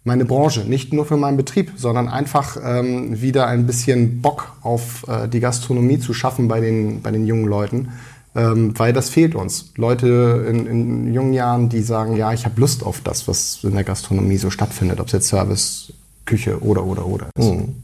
[0.06, 5.06] meine Branche, nicht nur für meinen Betrieb, sondern einfach ähm, wieder ein bisschen Bock auf
[5.08, 7.89] äh, die Gastronomie zu schaffen bei den, bei den jungen Leuten,
[8.36, 9.73] ähm, weil das fehlt uns.
[9.75, 13.73] Leute in, in jungen Jahren, die sagen, ja, ich habe Lust auf das, was in
[13.73, 15.91] der Gastronomie so stattfindet, ob es jetzt Service,
[16.25, 17.52] Küche oder oder oder ist.
[17.52, 17.75] Mhm.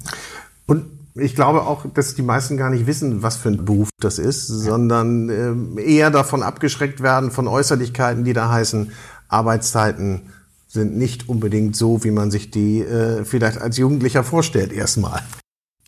[0.67, 4.19] Und ich glaube auch, dass die meisten gar nicht wissen, was für ein Beruf das
[4.19, 8.91] ist, sondern äh, eher davon abgeschreckt werden von Äußerlichkeiten, die da heißen,
[9.27, 10.33] Arbeitszeiten
[10.67, 15.21] sind nicht unbedingt so, wie man sich die äh, vielleicht als Jugendlicher vorstellt erstmal.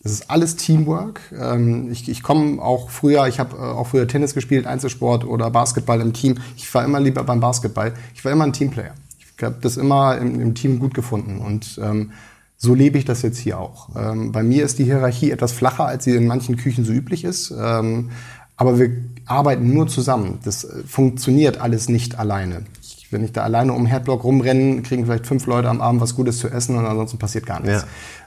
[0.02, 1.20] Das ist alles Teamwork.
[1.38, 5.52] Ähm, ich, ich komme auch früher, ich habe äh, auch früher Tennis gespielt, Einzelsport oder
[5.52, 6.38] Basketball im Team.
[6.56, 7.94] Ich war immer lieber beim Basketball.
[8.16, 8.94] Ich war immer ein Teamplayer.
[9.20, 12.12] Ich habe das immer im, im, Team gut gefunden und ähm,
[12.58, 13.89] so lebe ich das jetzt hier auch.
[13.96, 17.24] Ähm, bei mir ist die Hierarchie etwas flacher, als sie in manchen Küchen so üblich
[17.24, 17.54] ist.
[17.58, 18.10] Ähm,
[18.56, 18.89] aber wir
[19.28, 20.39] arbeiten nur zusammen.
[20.43, 22.63] Das äh, funktioniert alles nicht alleine.
[22.82, 26.15] Ich, wenn ich da alleine um Herdblock rumrenne, kriegen vielleicht fünf Leute am Abend was
[26.15, 27.86] Gutes zu essen und ansonsten passiert gar nichts.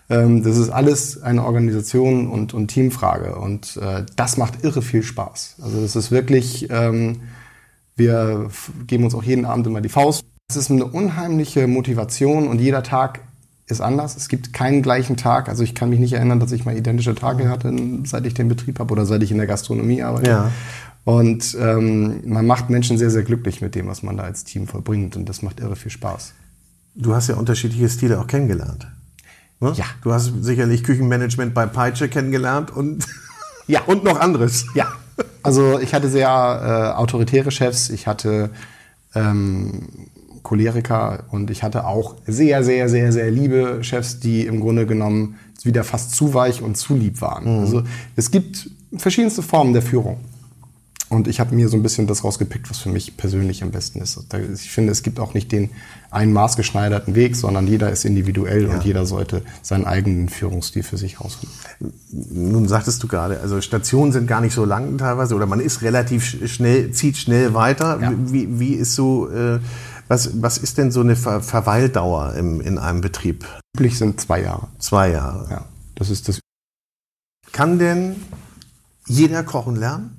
[0.09, 0.21] Ja.
[0.23, 3.35] Ähm, das ist alles eine Organisation und, und Teamfrage.
[3.35, 5.57] Und äh, das macht irre viel Spaß.
[5.61, 7.23] Also das ist wirklich, ähm,
[7.97, 8.49] wir
[8.87, 10.25] geben uns auch jeden Abend immer die Faust.
[10.49, 13.21] Es ist eine unheimliche Motivation und jeder Tag
[13.70, 14.16] ist anders.
[14.16, 15.48] Es gibt keinen gleichen Tag.
[15.48, 17.72] Also ich kann mich nicht erinnern, dass ich mal identische Tage hatte,
[18.04, 20.30] seit ich den Betrieb habe oder seit ich in der Gastronomie arbeite.
[20.30, 20.50] Ja.
[21.04, 24.66] Und ähm, man macht Menschen sehr, sehr glücklich mit dem, was man da als Team
[24.66, 25.16] vollbringt.
[25.16, 26.33] Und das macht irre viel Spaß.
[26.94, 28.87] Du hast ja unterschiedliche Stile auch kennengelernt.
[29.61, 29.72] Ne?
[29.76, 29.85] Ja.
[30.02, 33.06] Du hast sicherlich Küchenmanagement bei Peitsche kennengelernt und,
[33.66, 33.83] ja.
[33.87, 34.66] und noch anderes.
[34.74, 34.92] Ja.
[35.42, 37.90] Also ich hatte sehr äh, autoritäre Chefs.
[37.90, 38.50] Ich hatte
[39.14, 39.88] ähm,
[40.42, 45.37] Choleriker und ich hatte auch sehr, sehr, sehr, sehr liebe Chefs, die im Grunde genommen
[45.62, 47.57] wieder fast zu weich und zu lieb waren.
[47.57, 47.61] Mhm.
[47.61, 47.83] Also
[48.16, 50.18] es gibt verschiedenste Formen der Führung.
[51.11, 54.00] Und ich habe mir so ein bisschen das rausgepickt, was für mich persönlich am besten
[54.00, 54.16] ist.
[54.55, 55.70] Ich finde, es gibt auch nicht den
[56.12, 58.74] einen maßgeschneiderten Weg, sondern jeder ist individuell ja.
[58.74, 61.59] und jeder sollte seinen eigenen Führungsstil für sich rausfinden.
[62.12, 65.83] Nun sagtest du gerade, also Stationen sind gar nicht so lang teilweise oder man ist
[65.83, 67.98] relativ schnell, zieht schnell weiter.
[68.00, 68.12] Ja.
[68.16, 69.59] Wie, wie ist so, äh,
[70.11, 73.46] was, was ist denn so eine Ver Verweildauer im, in einem Betrieb?
[73.77, 74.66] Üblich sind zwei Jahre.
[74.81, 75.49] Zwei Jahre.
[75.49, 76.40] Ja, das ist das.
[77.53, 78.16] Kann denn
[79.07, 80.16] jeder kochen lernen?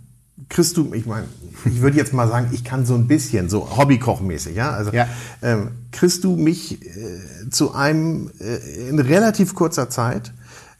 [0.49, 1.27] kriegst du, ich meine,
[1.65, 4.71] ich würde jetzt mal sagen, ich kann so ein bisschen, so Hobbykochmäßig, ja.
[4.71, 5.07] Also ja.
[5.41, 10.33] Ähm, kriegst du mich äh, zu einem äh, in relativ kurzer Zeit,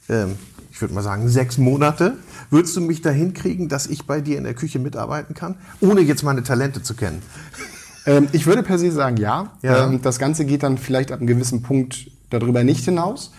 [0.10, 0.36] ähm,
[0.72, 2.18] ich würde mal sagen, sechs Monate,
[2.50, 6.02] würdest du mich dahin kriegen, dass ich bei dir in der Küche mitarbeiten kann, ohne
[6.02, 7.22] jetzt meine Talente zu kennen?
[8.06, 9.54] Ähm, ich würde per se sagen, ja.
[9.62, 9.86] ja.
[9.86, 13.32] Ähm, das Ganze geht dann vielleicht ab einem gewissen Punkt darüber nicht hinaus.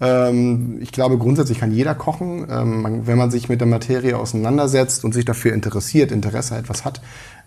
[0.00, 2.46] Ähm, ich glaube, grundsätzlich kann jeder kochen.
[2.50, 7.00] Ähm, wenn man sich mit der Materie auseinandersetzt und sich dafür interessiert, Interesse etwas hat,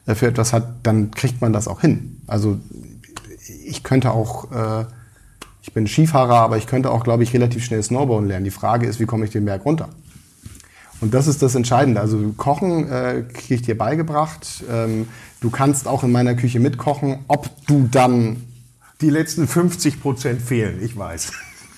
[0.06, 2.22] äh, für etwas hat, dann kriegt man das auch hin.
[2.28, 2.58] Also
[3.66, 4.86] ich könnte auch, äh,
[5.62, 8.46] ich bin Skifahrer, aber ich könnte auch, glaube ich, relativ schnell Snowboarden lernen.
[8.46, 9.90] Die Frage ist, wie komme ich den Berg runter?
[11.02, 12.00] Und das ist das Entscheidende.
[12.00, 14.64] Also Kochen äh, kriege ich dir beigebracht.
[14.72, 15.08] Ähm,
[15.42, 17.20] du kannst auch in meiner Küche mitkochen.
[17.28, 18.44] Ob du dann...
[19.02, 21.32] Die letzten 50 Prozent fehlen, ich weiß.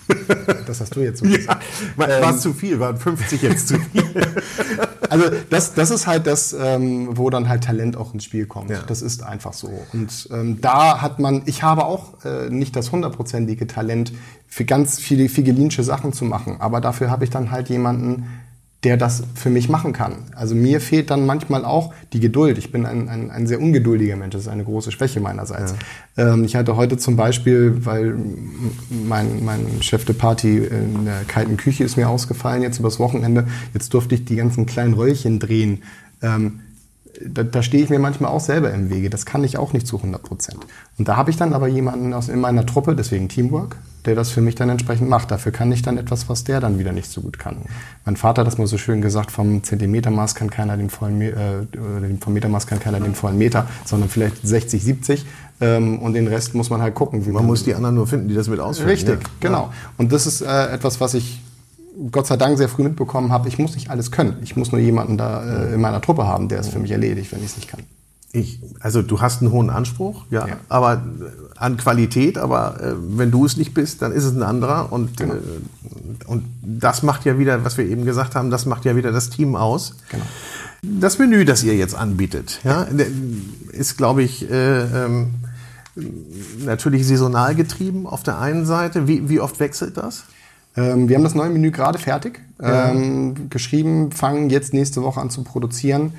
[0.68, 1.64] Das hast du jetzt so gesagt.
[1.98, 4.04] Ja, war ähm, zu viel, waren 50 jetzt zu viel.
[5.10, 8.70] also das, das ist halt das, ähm, wo dann halt Talent auch ins Spiel kommt.
[8.70, 8.82] Ja.
[8.86, 9.72] Das ist einfach so.
[9.94, 14.14] Und ähm, da hat man, ich habe auch äh, nicht das hundertprozentige Talent,
[14.48, 16.58] für ganz viele figelinsche Sachen zu machen.
[16.60, 18.28] Aber dafür habe ich dann halt jemanden,
[18.84, 20.16] der das für mich machen kann.
[20.36, 22.58] Also mir fehlt dann manchmal auch die Geduld.
[22.58, 24.34] Ich bin ein, ein, ein sehr ungeduldiger Mensch.
[24.34, 25.74] Das ist eine große Schwäche meinerseits.
[26.18, 26.34] Ja.
[26.34, 28.16] Ähm, ich hatte heute zum Beispiel, weil
[28.90, 33.48] mein, mein Chef de Party in der kalten Küche ist mir ausgefallen jetzt übers Wochenende.
[33.74, 35.84] Jetzt durfte ich die ganzen kleinen Röllchen drehen.
[36.22, 36.60] Ähm,
[37.28, 39.10] da, da stehe ich mir manchmal auch selber im Wege.
[39.10, 40.60] Das kann ich auch nicht zu 100 Prozent.
[40.98, 44.32] Und da habe ich dann aber jemanden aus in meiner Truppe, deswegen Teamwork, der das
[44.32, 45.32] für mich dann entsprechend macht.
[45.32, 47.58] Dafür kann ich dann etwas, was der dann wieder nicht so gut kann.
[48.06, 51.66] Mein Vater hat das mal so schön gesagt, vom Zentimetermaß kann keiner den vollen, äh,
[52.20, 55.26] vom Metermaß kann keiner den vollen Meter, sondern vielleicht 60, 70.
[55.62, 57.24] Ähm, und den Rest muss man halt gucken.
[57.26, 58.90] man, man muss die anderen nur finden, die das mit ausführen.
[58.90, 59.30] Richtig, ja.
[59.40, 59.74] genau.
[59.98, 61.42] Und das ist äh, etwas, was ich
[62.12, 63.48] Gott sei Dank sehr früh mitbekommen habe.
[63.48, 64.38] Ich muss nicht alles können.
[64.42, 67.32] Ich muss nur jemanden da äh, in meiner Truppe haben, der es für mich erledigt,
[67.32, 67.82] wenn ich es nicht kann.
[68.36, 70.58] Ich, also du hast einen hohen Anspruch, ja, ja.
[70.68, 70.98] aber äh,
[71.56, 75.18] an Qualität, aber äh, wenn du es nicht bist, dann ist es ein anderer und
[75.18, 75.36] genau.
[75.36, 75.38] äh,
[76.26, 79.30] und das macht ja wieder, was wir eben gesagt haben, das macht ja wieder das
[79.30, 79.98] Team aus.
[80.10, 80.24] Genau.
[80.82, 82.88] Das Menü, das ihr jetzt anbietet, ja,
[83.72, 85.36] ist glaube ich äh, ähm,
[86.66, 89.08] natürlich saisonal getrieben auf der einen Seite.
[89.08, 90.24] Wie, wie oft wechselt das?
[90.76, 92.92] Ähm, wir haben das neue Menü gerade fertig, ja.
[92.92, 96.14] ähm, geschrieben, fangen jetzt nächste Woche an zu produzieren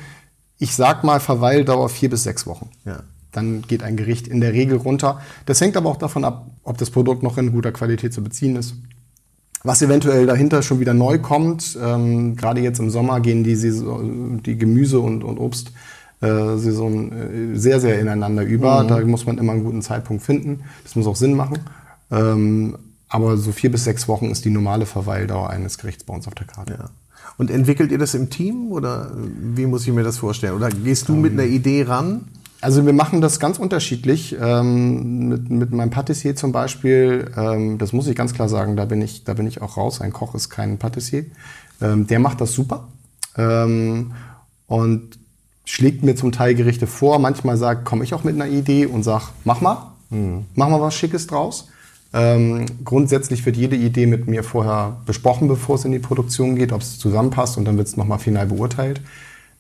[0.59, 2.71] ich sag mal, Verweildauer vier bis sechs Wochen.
[2.85, 3.01] Ja.
[3.33, 5.21] Dann geht ein Gericht in der Regel runter.
[5.47, 8.57] Das hängt aber auch davon ab, ob das Produkt noch in guter Qualität zu beziehen
[8.57, 8.75] ist.
[9.65, 14.43] Was eventuell dahinter schon wieder neu kommt, ähm, gerade jetzt im Sommer gehen die, Saison,
[14.43, 18.85] die Gemüse- und, und Obstsaison äh, sehr, sehr ineinander über.
[18.85, 18.89] Mhm.
[18.89, 20.65] Da muss man immer einen guten Zeitpunkt finden.
[20.83, 21.59] Das muss auch Sinn machen.
[22.11, 22.77] Ähm,
[23.15, 26.35] aber so vier bis sechs Wochen ist die normale Verweildauer eines Gerichts bei uns auf
[26.35, 26.73] der Karte.
[26.73, 26.91] Ja.
[27.39, 30.55] Und entwickelt ihr das im Team oder wie muss ich mir das vorstellen?
[30.55, 32.27] Oder gehst du mit einer Idee ran?
[32.61, 34.35] Also wir machen das ganz unterschiedlich.
[34.41, 38.85] Ähm, mit, mit meinem Patissier zum Beispiel, ähm, das muss ich ganz klar sagen, da
[38.85, 40.01] bin ich, da bin ich auch raus.
[40.01, 41.25] Ein Koch ist kein Patissier.
[41.81, 42.89] Ähm, der macht das super
[43.37, 44.11] ähm,
[44.67, 45.21] und
[45.65, 47.21] schlägt mir zum Teil Gerichte vor.
[47.21, 50.47] Manchmal sagt, komme ich auch mit einer Idee und sag, mach mal, mhm.
[50.57, 51.69] mach mal was Schickes draus.
[52.17, 56.73] Ähm, grundsätzlich wird jede Idee mit mir vorher besprochen, bevor es in die Produktion geht,
[56.73, 59.01] ob es zusammenpasst und dann wird es nochmal final beurteilt.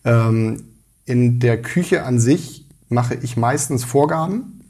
[0.05, 0.63] Ähm,
[1.05, 4.61] in der Küche an sich mache ich meistens Vorgaben,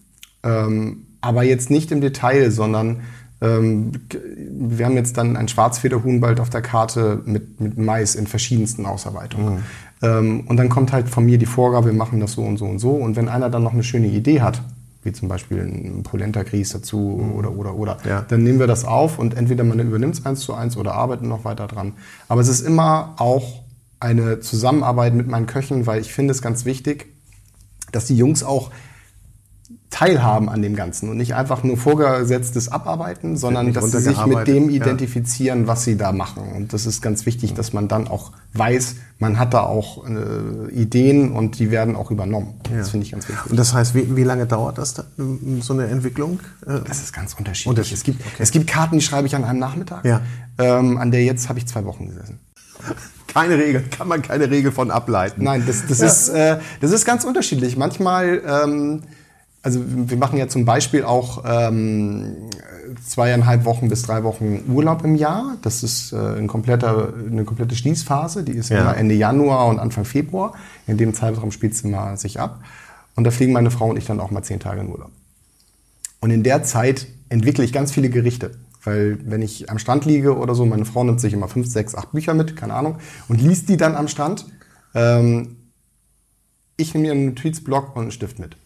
[0.43, 3.03] ähm, aber jetzt nicht im Detail, sondern
[3.43, 8.27] ähm, wir haben jetzt dann ein Schwarzfederhuhn bald auf der Karte mit, mit Mais in
[8.27, 9.57] verschiedensten Ausarbeitungen.
[9.57, 9.63] Mhm.
[10.01, 12.65] Ähm, und dann kommt halt von mir die Vorgabe, wir machen das so und so
[12.65, 12.93] und so.
[12.93, 14.63] Und wenn einer dann noch eine schöne Idee hat,
[15.05, 17.33] wie zum Beispiel ein Polenta-Grieß dazu mhm.
[17.33, 17.99] oder, oder, oder.
[18.09, 18.23] Ja.
[18.23, 21.27] Dann nehmen wir das auf und entweder man übernimmt es eins zu eins oder arbeitet
[21.27, 21.93] noch weiter dran.
[22.29, 23.63] Aber es ist immer auch
[24.01, 27.07] eine Zusammenarbeit mit meinen Köchen, weil ich finde es ganz wichtig,
[27.93, 28.71] dass die Jungs auch
[29.95, 34.49] teilhaben an dem Ganzen und nicht einfach nur vorgesetztes abarbeiten, sondern dass sie sich mit
[34.49, 35.67] dem identifizieren, ja.
[35.69, 36.43] was sie da machen.
[36.53, 40.73] Und das ist ganz wichtig, dass man dann auch weiß, man hat da auch äh,
[40.73, 42.61] Ideen und die werden auch übernommen.
[42.69, 42.79] Ja.
[42.79, 43.49] Das finde ich ganz wichtig.
[43.49, 45.05] Und das heißt, wie, wie lange dauert das, da,
[45.61, 46.41] so eine Entwicklung?
[46.67, 47.69] Äh, das ist ganz unterschiedlich.
[47.69, 48.01] unterschiedlich.
[48.01, 48.43] Es, gibt, okay.
[48.43, 50.05] es gibt Karten, die schreibe ich an einem Nachmittag.
[50.05, 50.23] Ja.
[50.59, 52.41] Ähm, an der jetzt habe ich zwei Wochen gesessen.
[53.29, 55.45] keine Regel, kann man keine Regel von ableiten.
[55.45, 56.07] Nein, das, das, ja.
[56.07, 57.77] ist, äh, das ist ganz unterschiedlich.
[57.77, 59.03] Manchmal, ähm,
[59.65, 62.51] also wir machen ja zum Beispiel auch ähm,
[63.03, 65.57] zweieinhalb Wochen bis drei Wochen Urlaub im Jahr.
[65.63, 68.83] Das ist äh, ein kompletter, eine komplette Schließphase, die ist ja.
[68.83, 70.53] immer Ende Januar und Anfang Februar.
[70.87, 72.61] In dem Zeitraum spielt es immer sich ab.
[73.17, 75.11] Und da fliegen meine Frau und ich dann auch mal zehn Tage in Urlaub.
[76.21, 78.51] Und in der Zeit entwickle ich ganz viele Gerichte.
[78.83, 81.95] Weil wenn ich am Strand liege oder so, meine Frau nimmt sich immer fünf, sechs,
[81.95, 82.97] acht Bücher mit, keine Ahnung,
[83.29, 84.45] und liest die dann am Strand.
[84.95, 85.57] Ähm,
[86.77, 88.57] ich nehme mir einen Notizblock und einen Stift mit.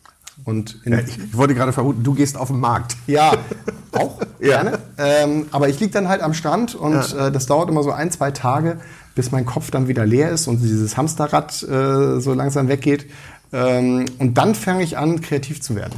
[0.45, 2.97] Und ja, ich, ich, wollte gerade vermuten, du gehst auf den Markt.
[3.07, 3.33] Ja,
[3.93, 4.79] auch gerne.
[4.97, 7.27] Ähm, aber ich liege dann halt am Strand und ja.
[7.27, 8.79] äh, das dauert immer so ein, zwei Tage,
[9.15, 13.07] bis mein Kopf dann wieder leer ist und dieses Hamsterrad äh, so langsam weggeht.
[13.53, 15.95] Ähm, und dann fange ich an, kreativ zu werden.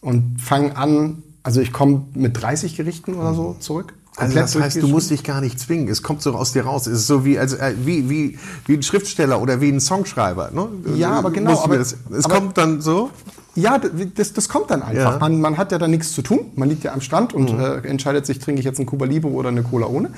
[0.00, 3.94] Und fange an, also ich komme mit 30 Gerichten oder so zurück.
[4.16, 5.88] Also das heißt, du musst dich gar nicht zwingen.
[5.88, 6.86] Es kommt so aus dir raus.
[6.86, 10.50] Es ist so wie, also, äh, wie, wie, wie ein Schriftsteller oder wie ein Songschreiber.
[10.52, 10.68] Ne?
[10.96, 11.60] Ja, aber genau.
[11.62, 13.10] Aber, das, es aber, kommt dann so.
[13.56, 15.14] Ja, das, das kommt dann einfach.
[15.14, 15.18] Ja.
[15.18, 16.52] Man, man hat ja dann nichts zu tun.
[16.54, 17.60] Man liegt ja am Strand und mhm.
[17.60, 20.10] äh, entscheidet sich, trinke ich jetzt einen Cuba Libre oder eine Cola ohne.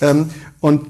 [0.00, 0.86] Ähm, und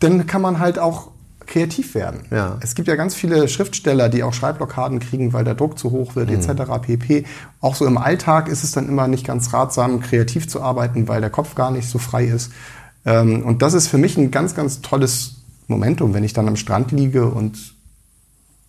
[0.00, 1.12] dann kann man halt auch
[1.46, 2.20] kreativ werden.
[2.30, 2.58] Ja.
[2.60, 6.16] Es gibt ja ganz viele Schriftsteller, die auch Schreibblockaden kriegen, weil der Druck zu hoch
[6.16, 6.36] wird, mhm.
[6.36, 6.62] etc.
[6.82, 7.24] pp.
[7.60, 11.20] Auch so im Alltag ist es dann immer nicht ganz ratsam, kreativ zu arbeiten, weil
[11.20, 12.52] der Kopf gar nicht so frei ist.
[13.04, 15.36] Ähm, und das ist für mich ein ganz, ganz tolles
[15.68, 17.74] Momentum, wenn ich dann am Strand liege und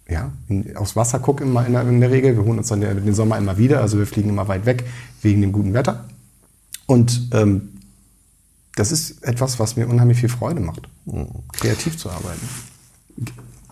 [0.08, 2.36] ja, in, aufs Wasser gucke immer in der, in der Regel.
[2.36, 4.84] Wir holen uns dann den Sommer immer wieder, also wir fliegen immer weit weg
[5.22, 6.06] wegen dem guten Wetter.
[6.86, 7.70] Und ähm,
[8.76, 10.90] das ist etwas, was mir unheimlich viel Freude macht,
[11.54, 12.48] kreativ zu arbeiten.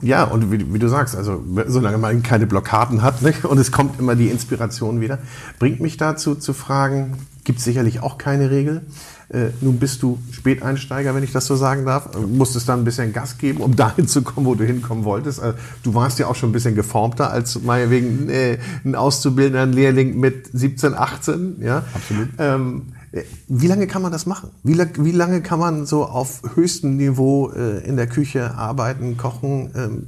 [0.01, 3.71] Ja, und wie, wie, du sagst, also solange man keine Blockaden hat ne, und es
[3.71, 5.19] kommt immer die Inspiration wieder,
[5.59, 8.81] bringt mich dazu zu fragen, gibt es sicherlich auch keine Regel.
[9.29, 12.09] Äh, nun bist du Späteinsteiger, wenn ich das so sagen darf.
[12.27, 15.39] Musstest dann ein bisschen Gas geben, um dahin zu kommen, wo du hinkommen wolltest.
[15.39, 20.19] Also, du warst ja auch schon ein bisschen geformter als meinetwegen äh, ein auszubildender Lehrling
[20.19, 21.57] mit 17, 18.
[21.61, 21.83] Ja?
[21.93, 22.29] Absolut.
[22.39, 22.81] Ähm,
[23.47, 24.51] wie lange kann man das machen?
[24.63, 29.71] Wie, wie lange kann man so auf höchstem Niveau äh, in der Küche arbeiten, kochen?
[29.75, 30.07] Ähm,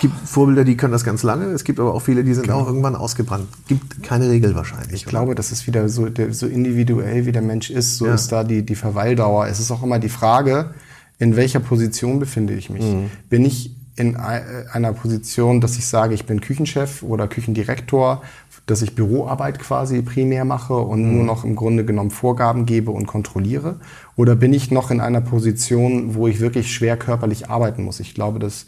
[0.00, 1.46] gibt Vorbilder, die können das ganz lange.
[1.46, 2.60] Es gibt aber auch viele, die sind genau.
[2.60, 3.48] auch irgendwann ausgebrannt.
[3.68, 4.92] Gibt keine Regel wahrscheinlich.
[4.92, 5.10] Ich oder?
[5.10, 7.96] glaube, das ist wieder so, so individuell, wie der Mensch ist.
[7.96, 8.14] So ja.
[8.14, 9.46] ist da die, die Verweildauer.
[9.46, 10.74] Es ist auch immer die Frage,
[11.18, 12.84] in welcher Position befinde ich mich?
[12.84, 13.10] Mhm.
[13.30, 18.22] Bin ich in einer Position, dass ich sage, ich bin Küchenchef oder Küchendirektor
[18.66, 21.16] dass ich Büroarbeit quasi primär mache und mhm.
[21.16, 23.76] nur noch im Grunde genommen Vorgaben gebe und kontrolliere?
[24.16, 28.00] Oder bin ich noch in einer Position, wo ich wirklich schwer körperlich arbeiten muss?
[28.00, 28.66] Ich glaube, dass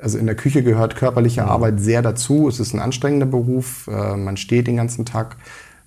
[0.00, 1.48] also in der Küche gehört körperliche mhm.
[1.48, 2.48] Arbeit sehr dazu.
[2.48, 3.88] Es ist ein anstrengender Beruf.
[3.88, 5.36] Äh, man steht den ganzen Tag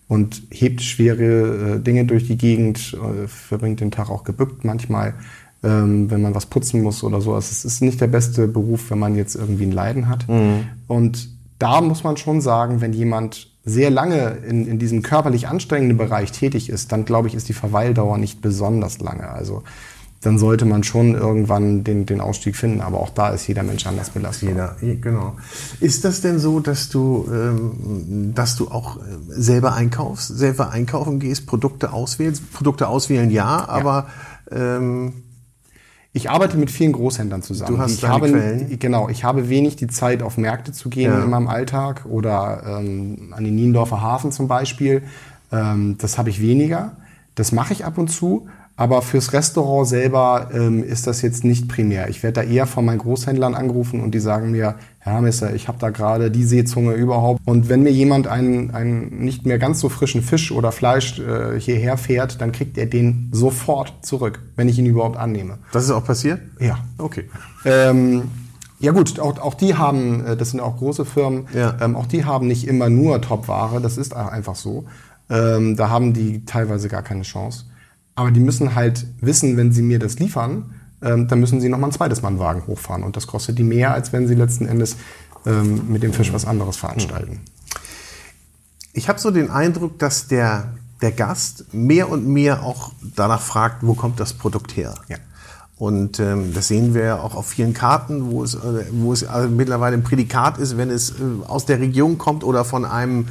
[0.08, 5.16] und hebt schwere äh, Dinge durch die Gegend, äh, verbringt den Tag auch gebückt manchmal,
[5.64, 7.34] ähm, wenn man was putzen muss oder so.
[7.34, 10.28] Also es ist nicht der beste Beruf, wenn man jetzt irgendwie ein Leiden hat.
[10.28, 10.68] Mhm.
[10.88, 15.98] Und da muss man schon sagen, wenn jemand sehr lange in, in diesem körperlich anstrengenden
[15.98, 19.30] Bereich tätig ist, dann glaube ich, ist die Verweildauer nicht besonders lange.
[19.30, 19.64] Also
[20.24, 22.82] dann sollte man schon irgendwann den, den Ausstieg finden.
[22.82, 24.50] Aber auch da ist jeder Mensch anders belastet.
[24.50, 25.36] Jeder, genau.
[25.80, 31.20] Ist das denn so, dass du, ähm, dass du auch äh, selber einkaufst, selber einkaufen
[31.20, 32.54] gehst, Produkte auswählst?
[32.54, 34.08] Produkte auswählen ja, aber
[34.52, 34.78] ja.
[34.78, 35.14] Ähm,
[36.16, 37.76] ich arbeite mit vielen Großhändlern zusammen.
[37.76, 38.78] Du hast ich habe, Quellen.
[38.78, 41.24] Genau, ich habe wenig die Zeit, auf Märkte zu gehen ja.
[41.24, 45.02] in meinem Alltag oder ähm, an den Niendorfer Hafen zum Beispiel.
[45.52, 46.96] Ähm, das habe ich weniger.
[47.34, 51.68] Das mache ich ab und zu, aber fürs Restaurant selber ähm, ist das jetzt nicht
[51.68, 52.10] primär.
[52.10, 55.68] Ich werde da eher von meinen Großhändlern angerufen und die sagen mir, Herr Messer, ich
[55.68, 57.40] habe da gerade die Seezunge überhaupt.
[57.46, 61.60] Und wenn mir jemand einen, einen nicht mehr ganz so frischen Fisch oder Fleisch äh,
[61.60, 65.60] hierher fährt, dann kriegt er den sofort zurück, wenn ich ihn überhaupt annehme.
[65.72, 66.42] Das ist auch passiert?
[66.60, 66.80] Ja.
[66.98, 67.30] Okay.
[67.66, 68.24] Ähm,
[68.80, 71.78] ja gut, auch, auch die haben, äh, das sind auch große Firmen, ja.
[71.80, 74.86] ähm, auch die haben nicht immer nur Top-Ware, das ist einfach so.
[75.30, 77.66] Ähm, da haben die teilweise gar keine Chance.
[78.16, 81.90] Aber die müssen halt wissen, wenn sie mir das liefern, ähm, dann müssen sie nochmal
[81.90, 83.04] ein zweites Mal einen Wagen hochfahren.
[83.04, 84.98] Und das kostet die mehr, als wenn sie letzten Endes
[85.46, 87.42] ähm, mit dem Fisch was anderes veranstalten.
[88.94, 93.86] Ich habe so den Eindruck, dass der, der Gast mehr und mehr auch danach fragt,
[93.86, 94.94] wo kommt das Produkt her?
[95.08, 95.18] Ja.
[95.78, 99.26] Und ähm, das sehen wir ja auch auf vielen Karten, wo es, äh, wo es
[99.26, 101.14] also mittlerweile ein Prädikat ist, wenn es äh,
[101.48, 103.26] aus der Region kommt oder von einem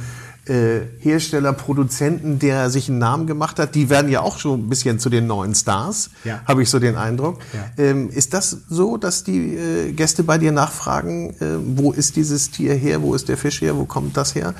[0.47, 4.69] äh, Hersteller, Produzenten, der sich einen Namen gemacht hat, die werden ja auch schon ein
[4.69, 6.41] bisschen zu den neuen Stars, ja.
[6.45, 7.39] habe ich so den Eindruck.
[7.53, 7.83] Ja.
[7.83, 12.51] Ähm, ist das so, dass die äh, Gäste bei dir nachfragen, äh, wo ist dieses
[12.51, 14.53] Tier her, wo ist der Fisch her, wo kommt das her?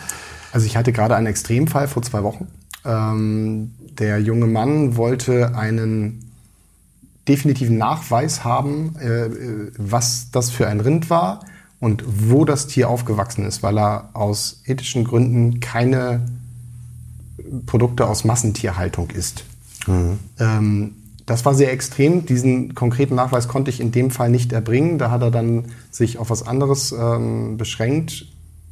[0.52, 2.48] Also ich hatte gerade einen Extremfall vor zwei Wochen.
[2.86, 6.32] Ähm, der junge Mann wollte einen
[7.28, 9.30] definitiven Nachweis haben, äh,
[9.78, 11.42] was das für ein Rind war
[11.84, 16.22] und wo das Tier aufgewachsen ist, weil er aus ethischen Gründen keine
[17.66, 19.44] Produkte aus Massentierhaltung isst.
[19.86, 20.20] Mhm.
[20.40, 22.26] Ähm, das war sehr extrem.
[22.26, 24.98] Diesen konkreten Nachweis konnte ich in dem Fall nicht erbringen.
[24.98, 28.28] Da hat er dann sich auf was anderes ähm, beschränkt.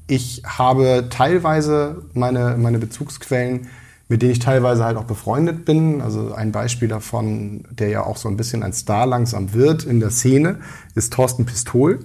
[0.07, 3.67] Ich habe teilweise meine, meine Bezugsquellen,
[4.07, 5.99] mit denen ich teilweise halt auch befreundet bin.
[5.99, 9.99] Also ein Beispiel davon, der ja auch so ein bisschen ein Star langsam wird in
[9.99, 10.59] der Szene,
[10.95, 11.99] ist Thorsten Pistol.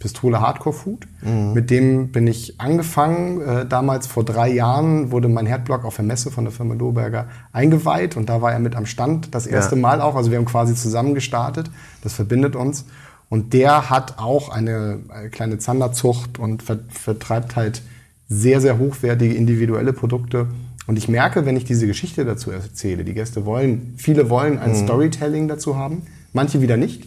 [0.00, 1.06] Pistole Hardcore Food.
[1.22, 1.52] Mhm.
[1.52, 3.40] Mit dem bin ich angefangen.
[3.40, 7.28] Äh, damals vor drei Jahren wurde mein Herdblock auf der Messe von der Firma Lohberger
[7.52, 9.80] eingeweiht und da war er mit am Stand das erste ja.
[9.80, 10.16] Mal auch.
[10.16, 11.70] Also wir haben quasi zusammen gestartet.
[12.02, 12.86] Das verbindet uns.
[13.28, 17.82] Und der hat auch eine, eine kleine Zanderzucht und ver vertreibt halt
[18.28, 20.48] sehr, sehr hochwertige individuelle Produkte.
[20.86, 24.70] Und ich merke, wenn ich diese Geschichte dazu erzähle, die Gäste wollen, viele wollen ein
[24.70, 24.84] mhm.
[24.84, 27.06] Storytelling dazu haben, manche wieder nicht.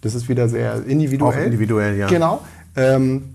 [0.00, 1.40] Das ist wieder sehr individuell.
[1.40, 2.06] Auch individuell, ja.
[2.08, 2.40] Genau.
[2.76, 3.34] Ähm,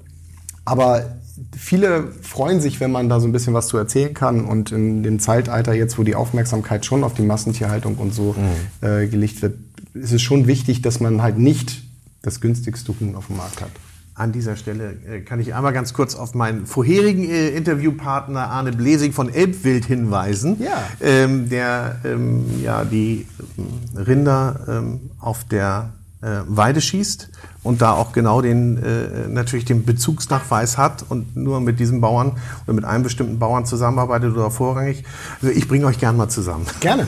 [0.64, 1.18] aber
[1.56, 4.46] viele freuen sich, wenn man da so ein bisschen was zu erzählen kann.
[4.46, 8.88] Und in dem Zeitalter jetzt, wo die Aufmerksamkeit schon auf die Massentierhaltung und so mhm.
[8.88, 9.58] äh, gelegt wird,
[9.94, 11.84] ist es schon wichtig, dass man halt nicht
[12.22, 13.72] das günstigste Huhn auf dem Markt hat.
[14.18, 18.72] An dieser Stelle äh, kann ich einmal ganz kurz auf meinen vorherigen äh, Interviewpartner Arne
[18.72, 20.82] Blesing von Elbwild hinweisen, ja.
[21.02, 25.92] ähm, der ähm, ja die ähm, Rinder ähm, auf der
[26.22, 27.30] Weide schießt
[27.64, 32.34] und da auch genau den äh, natürlich den Bezugsnachweis hat und nur mit diesem Bauern
[32.66, 35.04] oder mit einem bestimmten Bauern zusammenarbeitet oder vorrangig.
[35.42, 36.66] Also ich bringe euch gern mal zusammen.
[36.80, 37.08] Gerne.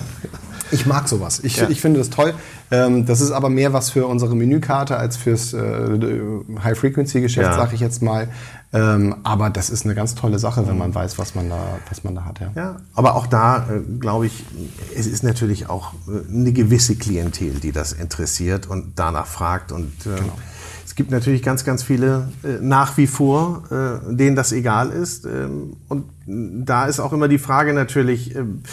[0.71, 1.39] Ich mag sowas.
[1.43, 1.69] Ich, ja.
[1.69, 2.33] ich finde das toll.
[2.71, 5.99] Ähm, das ist aber mehr was für unsere Menükarte als fürs äh,
[6.63, 7.55] High-Frequency-Geschäft, ja.
[7.55, 8.27] sage ich jetzt mal.
[8.73, 12.03] Ähm, aber das ist eine ganz tolle Sache, wenn man weiß, was man da, was
[12.03, 12.41] man da hat.
[12.41, 14.43] Ja, ja aber auch da äh, glaube ich,
[14.95, 19.71] es ist natürlich auch äh, eine gewisse Klientel, die das interessiert und danach fragt.
[19.71, 20.37] Und äh, genau.
[20.85, 25.25] es gibt natürlich ganz, ganz viele äh, nach wie vor, äh, denen das egal ist.
[25.25, 28.63] Ähm, und da ist auch immer die Frage natürlich, ähm,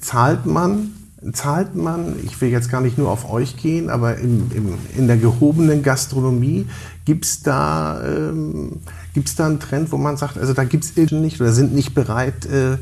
[0.00, 0.92] zahlt man
[1.32, 5.06] zahlt man, ich will jetzt gar nicht nur auf euch gehen, aber im, im, in
[5.06, 6.66] der gehobenen Gastronomie
[7.04, 8.80] gibt es da, ähm,
[9.14, 11.94] gibt's da einen Trend, wo man sagt, also da gibt es nicht oder sind nicht
[11.94, 12.76] bereit, äh,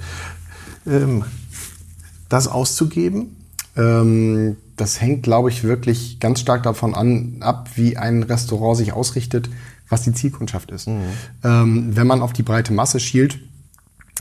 [0.87, 1.25] ähm,
[2.29, 3.37] das auszugeben?
[3.77, 8.93] Ähm, das hängt, glaube ich, wirklich ganz stark davon an, ab, wie ein Restaurant sich
[8.93, 9.49] ausrichtet,
[9.89, 10.89] was die Zielkundschaft ist.
[10.89, 11.03] Mhm.
[11.45, 13.39] Ähm, wenn man auf die breite Masse schielt,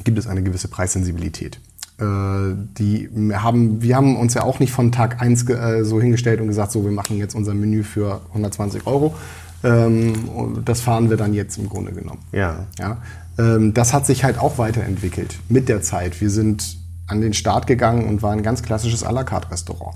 [0.04, 1.60] gibt es eine gewisse Preissensibilität.
[2.00, 6.42] Äh, die haben, wir haben uns ja auch nicht von Tag 1 äh, so hingestellt
[6.42, 9.14] und gesagt, so, wir machen jetzt unser Menü für 120 Euro.
[9.64, 10.14] Ähm,
[10.66, 12.20] das fahren wir dann jetzt im Grunde genommen.
[12.32, 12.66] Ja.
[12.80, 12.98] ja?
[13.38, 16.20] Ähm, das hat sich halt auch weiterentwickelt mit der Zeit.
[16.20, 16.78] Wir sind
[17.08, 19.96] an den Start gegangen und waren ein ganz klassisches à la carte Restaurant.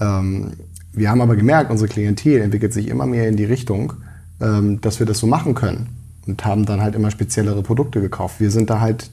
[0.00, 0.52] Ähm,
[0.92, 3.92] wir haben aber gemerkt, unsere Klientel entwickelt sich immer mehr in die Richtung,
[4.38, 5.88] dass wir das so machen können
[6.26, 8.40] und haben dann halt immer speziellere Produkte gekauft.
[8.40, 9.10] Wir sind da halt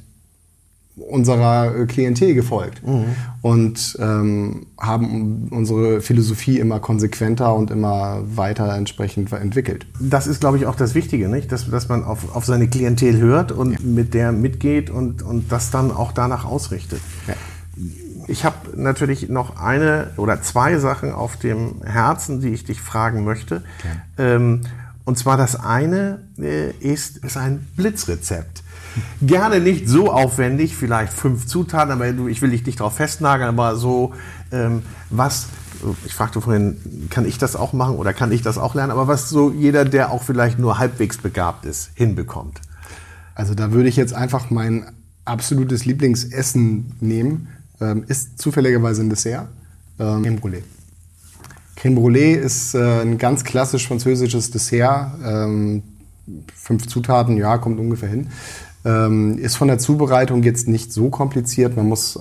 [0.96, 3.06] unserer Klientel gefolgt mhm.
[3.42, 9.88] und ähm, haben unsere Philosophie immer konsequenter und immer weiter entsprechend entwickelt.
[10.00, 11.52] Das ist, glaube ich, auch das Wichtige, nicht?
[11.52, 13.80] Dass, dass man auf, auf seine Klientel hört und ja.
[13.82, 17.02] mit der mitgeht und, und das dann auch danach ausrichtet.
[17.28, 17.34] Ja.
[18.28, 23.24] Ich habe natürlich noch eine oder zwei Sachen auf dem Herzen, die ich dich fragen
[23.24, 23.64] möchte.
[24.18, 24.62] Ähm,
[25.06, 28.63] und zwar das eine äh, ist, ist ein Blitzrezept.
[29.22, 33.76] Gerne nicht so aufwendig, vielleicht fünf Zutaten, aber ich will dich nicht darauf festnageln, aber
[33.76, 34.14] so,
[34.52, 35.48] ähm, was,
[36.06, 39.08] ich fragte vorhin, kann ich das auch machen oder kann ich das auch lernen, aber
[39.08, 42.62] was so jeder, der auch vielleicht nur halbwegs begabt ist, hinbekommt.
[43.36, 44.86] Also da würde ich jetzt einfach mein
[45.26, 47.48] absolutes Lieblingsessen nehmen,
[47.82, 49.48] ähm, ist zufälligerweise ein Dessert,
[50.00, 50.64] ähm, Creme Brûlée.
[51.76, 55.12] Creme Brûlée ist äh, ein ganz klassisch französisches Dessert.
[55.26, 55.84] Ähm,
[56.56, 58.30] fünf Zutaten, ja, kommt ungefähr hin.
[58.86, 61.78] Ähm, ist von der Zubereitung jetzt nicht so kompliziert.
[61.78, 62.20] Man muss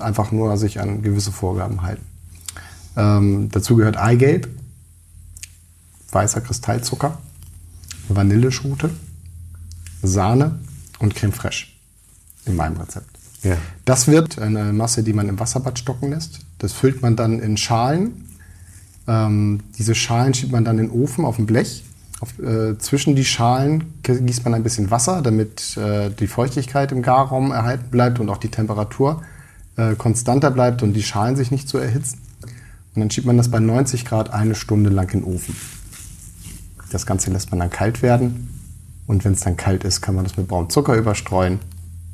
[0.00, 2.04] einfach nur sich an gewisse Vorgaben halten.
[2.96, 4.48] Ähm, dazu gehört Eigelb,
[6.10, 7.18] weißer Kristallzucker,
[8.08, 8.90] Vanilleschote,
[10.02, 10.58] Sahne
[10.98, 11.66] und Creme fraiche
[12.46, 13.06] in meinem Rezept.
[13.42, 13.56] Ja.
[13.84, 16.40] Das wird eine Masse, die man im Wasserbad stocken lässt.
[16.58, 18.28] Das füllt man dann in Schalen.
[19.06, 21.84] Ähm, diese Schalen schiebt man dann in den Ofen auf dem Blech
[22.20, 27.02] auf, äh, zwischen die Schalen gießt man ein bisschen Wasser, damit äh, die Feuchtigkeit im
[27.02, 29.22] Garraum erhalten bleibt und auch die Temperatur
[29.76, 32.18] äh, konstanter bleibt und die Schalen sich nicht so erhitzen.
[32.94, 35.56] Und dann schiebt man das bei 90 Grad eine Stunde lang in den Ofen.
[36.90, 38.48] Das Ganze lässt man dann kalt werden.
[39.06, 41.58] Und wenn es dann kalt ist, kann man das mit braunem Zucker überstreuen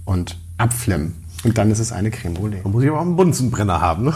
[0.04, 1.14] und abflemmen.
[1.44, 2.62] Und dann ist es eine Creme Brûlée.
[2.62, 4.14] Man muss ich aber auch einen Bunsenbrenner haben, ne?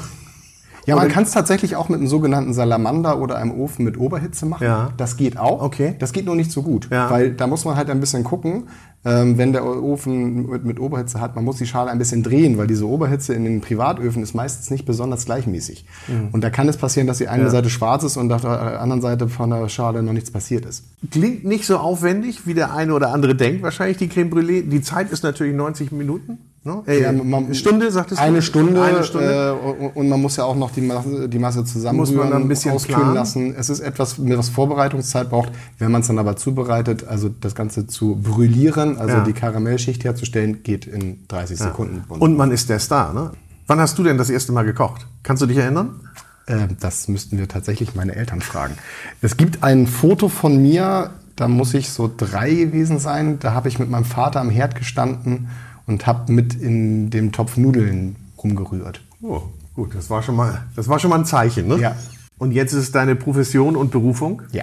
[0.91, 4.47] Ja, man kann es tatsächlich auch mit einem sogenannten Salamander oder einem Ofen mit Oberhitze
[4.47, 4.65] machen.
[4.65, 4.91] Ja.
[4.97, 5.63] Das geht auch.
[5.63, 5.95] Okay.
[5.99, 7.11] Das geht nur nicht so gut, Ja.
[7.11, 8.65] weil da muss man halt ein bisschen gucken,
[9.03, 12.59] ähm, wenn der Ofen mit, mit Oberhitze hat, man muss die Schale ein bisschen drehen,
[12.59, 15.87] weil diese Oberhitze in den Privatöfen ist meistens nicht besonders gleichmäßig.
[16.33, 17.47] Und da kann es passieren, dass die eine Mhm.
[17.47, 17.51] Ja.
[17.53, 20.85] Seite schwarz ist und auf der anderen Seite von der Schale noch nichts passiert ist.
[21.11, 24.69] Klingt nicht so aufwendig, wie der eine oder andere denkt, wahrscheinlich die Creme Brûlée.
[24.69, 26.37] Die Zeit ist natürlich 90 Minuten.
[26.63, 26.83] Ne?
[26.87, 28.25] Äh, Ja, man- eine Stunde, sagtest du?
[28.25, 29.57] Eine Stunde, Eine Stunde.
[29.63, 32.31] Äh, und- und man muss ja auch noch die Masse, die Masse zusammenrühren, Muss man
[32.33, 33.15] dann ein bisschen auskühlen planen?
[33.15, 33.55] lassen.
[33.57, 35.53] Es ist etwas, was Vorbereitungszeit braucht.
[35.79, 39.25] Wenn man es dann aber zubereitet, also das Ganze zu brülieren, also Ja.
[39.25, 42.05] die Karamellschicht herzustellen, geht in 30 Sekunden.
[42.11, 43.15] Und man ist der Star.
[43.15, 43.31] Ne?
[43.67, 45.07] Wann hast du denn das erste Mal gekocht?
[45.23, 46.01] Kannst du dich erinnern?
[46.47, 48.75] Äh, das müssten wir tatsächlich meine Eltern fragen.
[49.23, 53.39] Es gibt ein Foto von mir, da muss ich so drei gewesen sein.
[53.39, 55.49] Da habe ich mit meinem Vater am Herd gestanden
[55.91, 59.03] und habe mit in dem Topf Nudeln rumgerührt.
[59.21, 59.43] Oh,
[59.75, 61.67] gut, das war schon mal, das war schon mal ein Zeichen.
[61.67, 61.79] Ne?
[61.79, 61.97] Ja.
[62.39, 64.43] Und jetzt ist es deine Profession und Berufung.
[64.53, 64.63] Ja.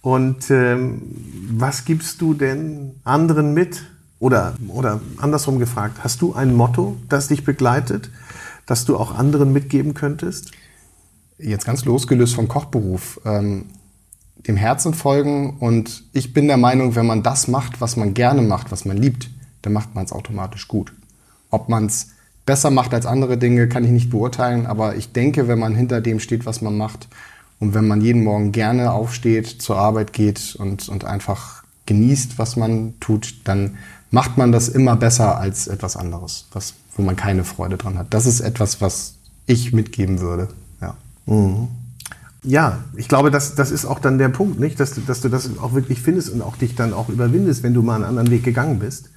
[0.00, 1.02] Und ähm,
[1.50, 3.82] was gibst du denn anderen mit?
[4.18, 8.08] Oder, oder andersrum gefragt, hast du ein Motto, das dich begleitet,
[8.64, 10.52] das du auch anderen mitgeben könntest?
[11.38, 13.66] jetzt ganz losgelöst vom Kochberuf, ähm,
[14.46, 15.58] dem Herzen folgen.
[15.58, 18.96] Und ich bin der Meinung, wenn man das macht, was man gerne macht, was man
[18.96, 19.28] liebt,
[19.62, 20.92] dann macht man es automatisch gut.
[21.50, 22.08] Ob man es
[22.44, 24.66] besser macht als andere Dinge, kann ich nicht beurteilen.
[24.66, 27.08] Aber ich denke, wenn man hinter dem steht, was man macht,
[27.58, 32.56] und wenn man jeden Morgen gerne aufsteht, zur Arbeit geht und, und einfach genießt, was
[32.56, 33.78] man tut, dann
[34.10, 38.08] macht man das immer besser als etwas anderes, was, wo man keine Freude dran hat.
[38.10, 39.14] Das ist etwas, was
[39.46, 40.48] ich mitgeben würde.
[40.80, 40.96] Ja.
[42.42, 44.78] Ja, ich glaube, das, das ist auch dann der Punkt, nicht?
[44.78, 47.82] Dass dass du das auch wirklich findest und auch dich dann auch überwindest, wenn du
[47.82, 49.10] mal einen anderen Weg gegangen bist,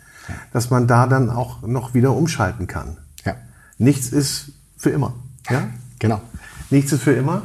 [0.53, 2.97] dass man da dann auch noch wieder umschalten kann.
[3.25, 3.35] Ja.
[3.77, 5.13] Nichts ist für immer.
[5.49, 5.67] Ja?
[5.99, 6.21] Genau.
[6.69, 7.43] Nichts ist für immer.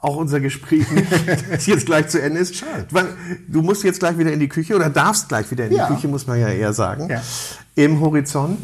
[0.00, 0.86] Auch unser Gespräch
[1.50, 2.62] das jetzt gleich zu Ende ist.
[2.90, 3.06] Weil
[3.48, 5.86] Du musst jetzt gleich wieder in die Küche oder darfst gleich wieder in die Ja.
[5.86, 7.08] Küche, muss man ja eher sagen.
[7.08, 7.22] Ja.
[7.74, 8.58] Im Horizont,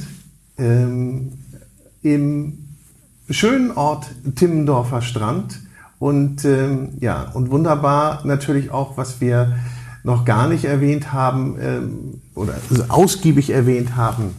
[0.59, 1.33] ähm,
[2.03, 2.59] im
[3.31, 5.61] schönen Ort Timmendorfer Strand
[5.99, 9.57] und ähm, ja und wunderbar natürlich auch, was wir
[10.03, 12.55] noch gar nicht erwähnt haben ähm, oder
[12.89, 14.35] ausgiebig erwähnt haben,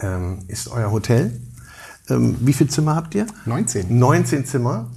[0.00, 1.40] ähm, ist euer Hotel.
[2.10, 3.26] Ähm, wie viele Zimmer habt ihr?
[3.46, 3.98] 19.
[3.98, 4.90] 19 Zimmer.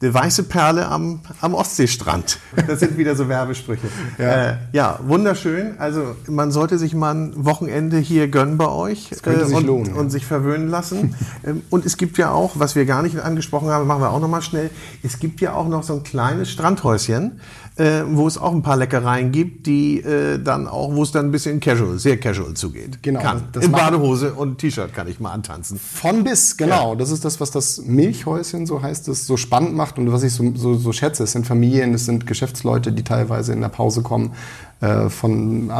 [0.00, 2.38] Die weiße Perle am, am Ostseestrand.
[2.68, 3.88] Das sind wieder so Werbesprüche.
[4.18, 4.50] Ja.
[4.50, 5.78] Äh, ja, wunderschön.
[5.78, 9.94] Also man sollte sich mal ein Wochenende hier gönnen bei euch könnte sich und, lohnen,
[9.94, 10.00] ja.
[10.00, 11.14] und sich verwöhnen lassen.
[11.44, 14.20] Ähm, und es gibt ja auch, was wir gar nicht angesprochen haben, machen wir auch
[14.20, 14.70] nochmal schnell,
[15.02, 17.40] es gibt ja auch noch so ein kleines Strandhäuschen,
[17.76, 21.26] äh, wo es auch ein paar Leckereien gibt, die äh, dann auch, wo es dann
[21.26, 23.02] ein bisschen casual, sehr casual zugeht.
[23.02, 23.48] Genau, Kann.
[23.52, 25.78] das In Badehose und T-Shirt kann ich mal antanzen.
[25.78, 26.96] Von bis, genau.
[26.96, 30.32] Das ist das, was das Milchhäuschen, so heißt es, so spannend macht und was ich
[30.32, 31.22] so, so, so schätze.
[31.22, 34.32] Es sind Familien, es sind Geschäftsleute, die teilweise in der Pause kommen,
[34.80, 35.72] äh, von äh,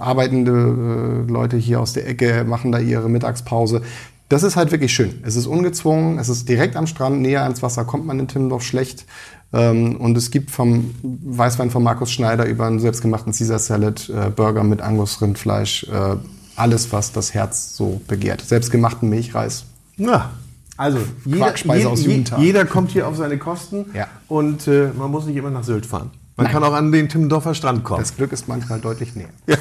[0.00, 3.82] arbeitende äh, Leute hier aus der Ecke, machen da ihre Mittagspause.
[4.28, 5.22] Das ist halt wirklich schön.
[5.24, 8.62] Es ist ungezwungen, es ist direkt am Strand, näher ans Wasser kommt man in Timmendorf
[8.62, 9.04] schlecht.
[9.52, 14.30] Ähm, und es gibt vom Weißwein von Markus Schneider über einen selbstgemachten Caesar Salad, äh,
[14.30, 16.16] Burger mit Angus-Rindfleisch, äh,
[16.56, 18.40] alles, was das Herz so begehrt.
[18.40, 19.64] Selbstgemachten Milchreis.
[19.96, 20.30] Ja,
[20.76, 22.40] also jeder, Quarkspeise je- aus je- Judental.
[22.40, 24.06] jeder kommt hier auf seine Kosten Ja.
[24.28, 26.10] und äh, man muss nicht immer nach Sylt fahren.
[26.38, 28.00] Man kann auch an den Timmendorfer Strand kommen.
[28.00, 29.28] Das Glück ist manchmal deutlich näher.
[29.46, 29.56] Ja.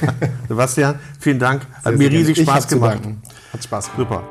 [0.50, 1.62] Sebastian, vielen Dank.
[1.74, 3.00] Hat Sehr, mir sehr riesig Spaß gemacht.
[3.54, 3.98] Hat Spaß gemacht.
[4.10, 4.24] Super.